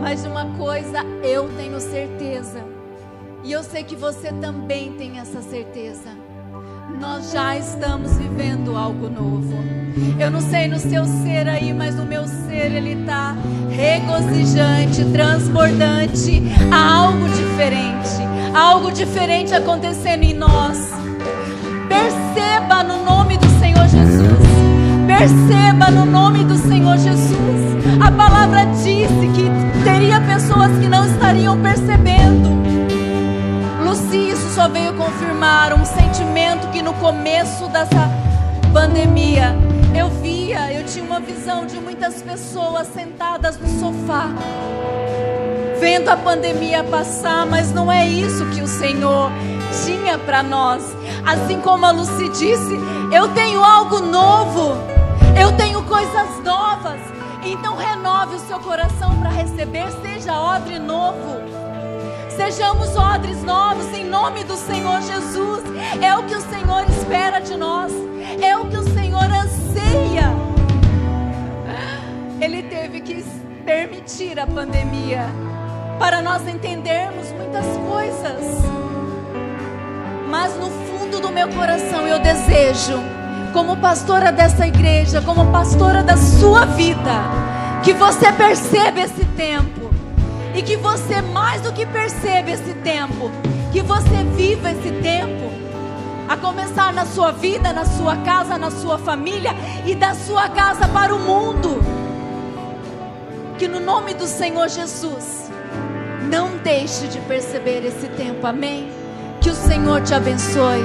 [0.00, 2.60] Mas de uma coisa eu tenho certeza,
[3.44, 6.10] e eu sei que você também tem essa certeza.
[7.00, 9.54] Nós já estamos vivendo algo novo.
[10.18, 13.36] Eu não sei no seu ser aí, mas no meu ser ele está
[13.70, 16.42] regozijante, transbordante.
[16.72, 20.90] Há algo diferente, algo diferente acontecendo em nós.
[21.88, 23.51] Perceba no nome do
[25.22, 27.38] Perceba no nome do Senhor Jesus.
[28.04, 32.48] A palavra disse que teria pessoas que não estariam percebendo.
[33.84, 38.10] Luci, isso só veio confirmar um sentimento que no começo dessa
[38.72, 39.54] pandemia
[39.96, 44.28] eu via, eu tinha uma visão de muitas pessoas sentadas no sofá,
[45.78, 49.30] vendo a pandemia passar, mas não é isso que o Senhor
[49.84, 50.82] tinha para nós.
[51.24, 52.76] Assim como a Luci disse,
[53.12, 55.01] eu tenho algo novo.
[55.40, 57.00] Eu tenho coisas novas.
[57.44, 59.90] Então renove o seu coração para receber.
[60.02, 61.40] Seja odre novo.
[62.36, 65.62] Sejamos odres novos em nome do Senhor Jesus.
[66.00, 67.92] É o que o Senhor espera de nós.
[68.40, 70.32] É o que o Senhor anseia.
[72.40, 73.22] Ele teve que
[73.64, 75.26] permitir a pandemia
[75.98, 78.62] para nós entendermos muitas coisas.
[80.28, 83.21] Mas no fundo do meu coração eu desejo
[83.52, 87.22] como pastora dessa igreja, como pastora da sua vida,
[87.84, 89.90] que você perceba esse tempo
[90.54, 93.30] e que você mais do que perceba esse tempo,
[93.70, 95.52] que você viva esse tempo.
[96.28, 100.88] A começar na sua vida, na sua casa, na sua família e da sua casa
[100.88, 101.82] para o mundo.
[103.58, 105.50] Que no nome do Senhor Jesus,
[106.30, 108.90] não deixe de perceber esse tempo, amém?
[109.42, 110.82] Que o Senhor te abençoe.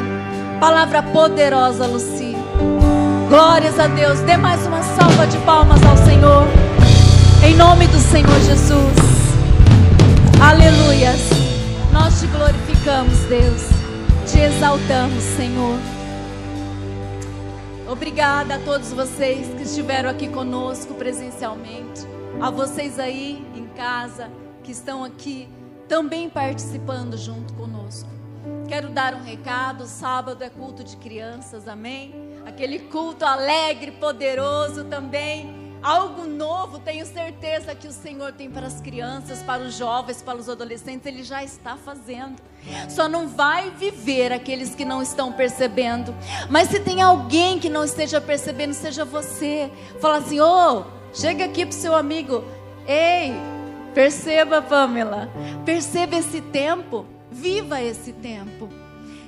[0.60, 2.27] Palavra poderosa, Luci.
[3.30, 4.20] Glórias a Deus.
[4.22, 6.48] Dê mais uma salva de palmas ao Senhor.
[7.46, 8.96] Em nome do Senhor Jesus.
[10.42, 11.20] Aleluias.
[11.92, 13.70] Nós te glorificamos, Deus.
[14.32, 15.78] Te exaltamos, Senhor.
[17.90, 22.08] Obrigada a todos vocês que estiveram aqui conosco presencialmente.
[22.42, 24.30] A vocês aí em casa
[24.64, 25.48] que estão aqui
[25.88, 28.10] também participando junto conosco.
[28.68, 32.27] Quero dar um recado: sábado é culto de crianças, amém?
[32.48, 38.80] Aquele culto alegre, poderoso também algo novo, tenho certeza que o Senhor tem para as
[38.80, 42.42] crianças, para os jovens, para os adolescentes, Ele já está fazendo.
[42.90, 46.16] Só não vai viver aqueles que não estão percebendo.
[46.50, 49.70] Mas se tem alguém que não esteja percebendo, seja você.
[50.00, 52.46] Fala assim: ô, oh, chega aqui para o seu amigo.
[52.88, 53.34] Ei,
[53.94, 55.30] perceba, Pamela.
[55.66, 57.06] Perceba esse tempo.
[57.30, 58.70] Viva esse tempo.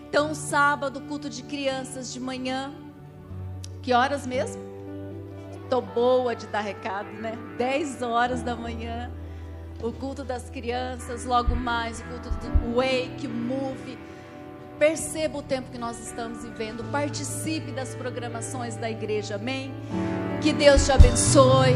[0.10, 2.74] Então, sábado, culto de crianças de manhã.
[3.82, 4.62] Que horas mesmo?
[5.70, 7.38] Tô boa de dar recado, né?
[7.58, 9.10] 10 horas da manhã,
[9.82, 13.98] o culto das crianças, logo mais o culto do Wake, Move.
[14.78, 19.74] Perceba o tempo que nós estamos vivendo, participe das programações da igreja, amém?
[20.42, 21.76] Que Deus te abençoe,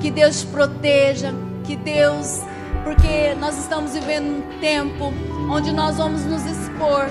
[0.00, 1.32] que Deus te proteja,
[1.64, 2.40] que Deus,
[2.84, 5.12] porque nós estamos vivendo um tempo
[5.50, 7.06] onde nós vamos nos expor,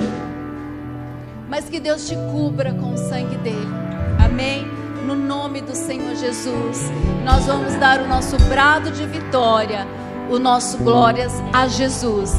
[1.49, 3.90] mas que Deus te cubra com o sangue dele,
[4.25, 4.81] amém?
[5.05, 6.91] no nome do Senhor Jesus.
[7.25, 9.87] Nós vamos dar o nosso brado de vitória,
[10.29, 12.33] o nosso glórias a Jesus.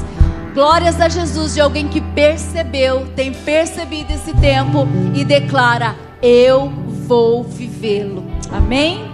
[0.54, 6.70] Glórias a Jesus de alguém que percebeu, tem percebido esse tempo e declara: Eu
[7.06, 8.24] vou vivê-lo.
[8.50, 9.10] Amém?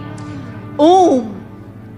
[0.78, 1.34] Um,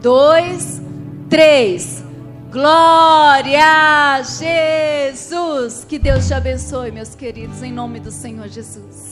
[0.01, 0.81] dois,
[1.29, 2.05] três.
[2.51, 5.87] Glória a Jesus.
[5.89, 9.10] Que Deus te abençoe, meus queridos, em nome do Senhor Jesus.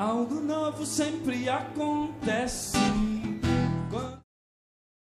[0.00, 2.78] Algo novo sempre acontece.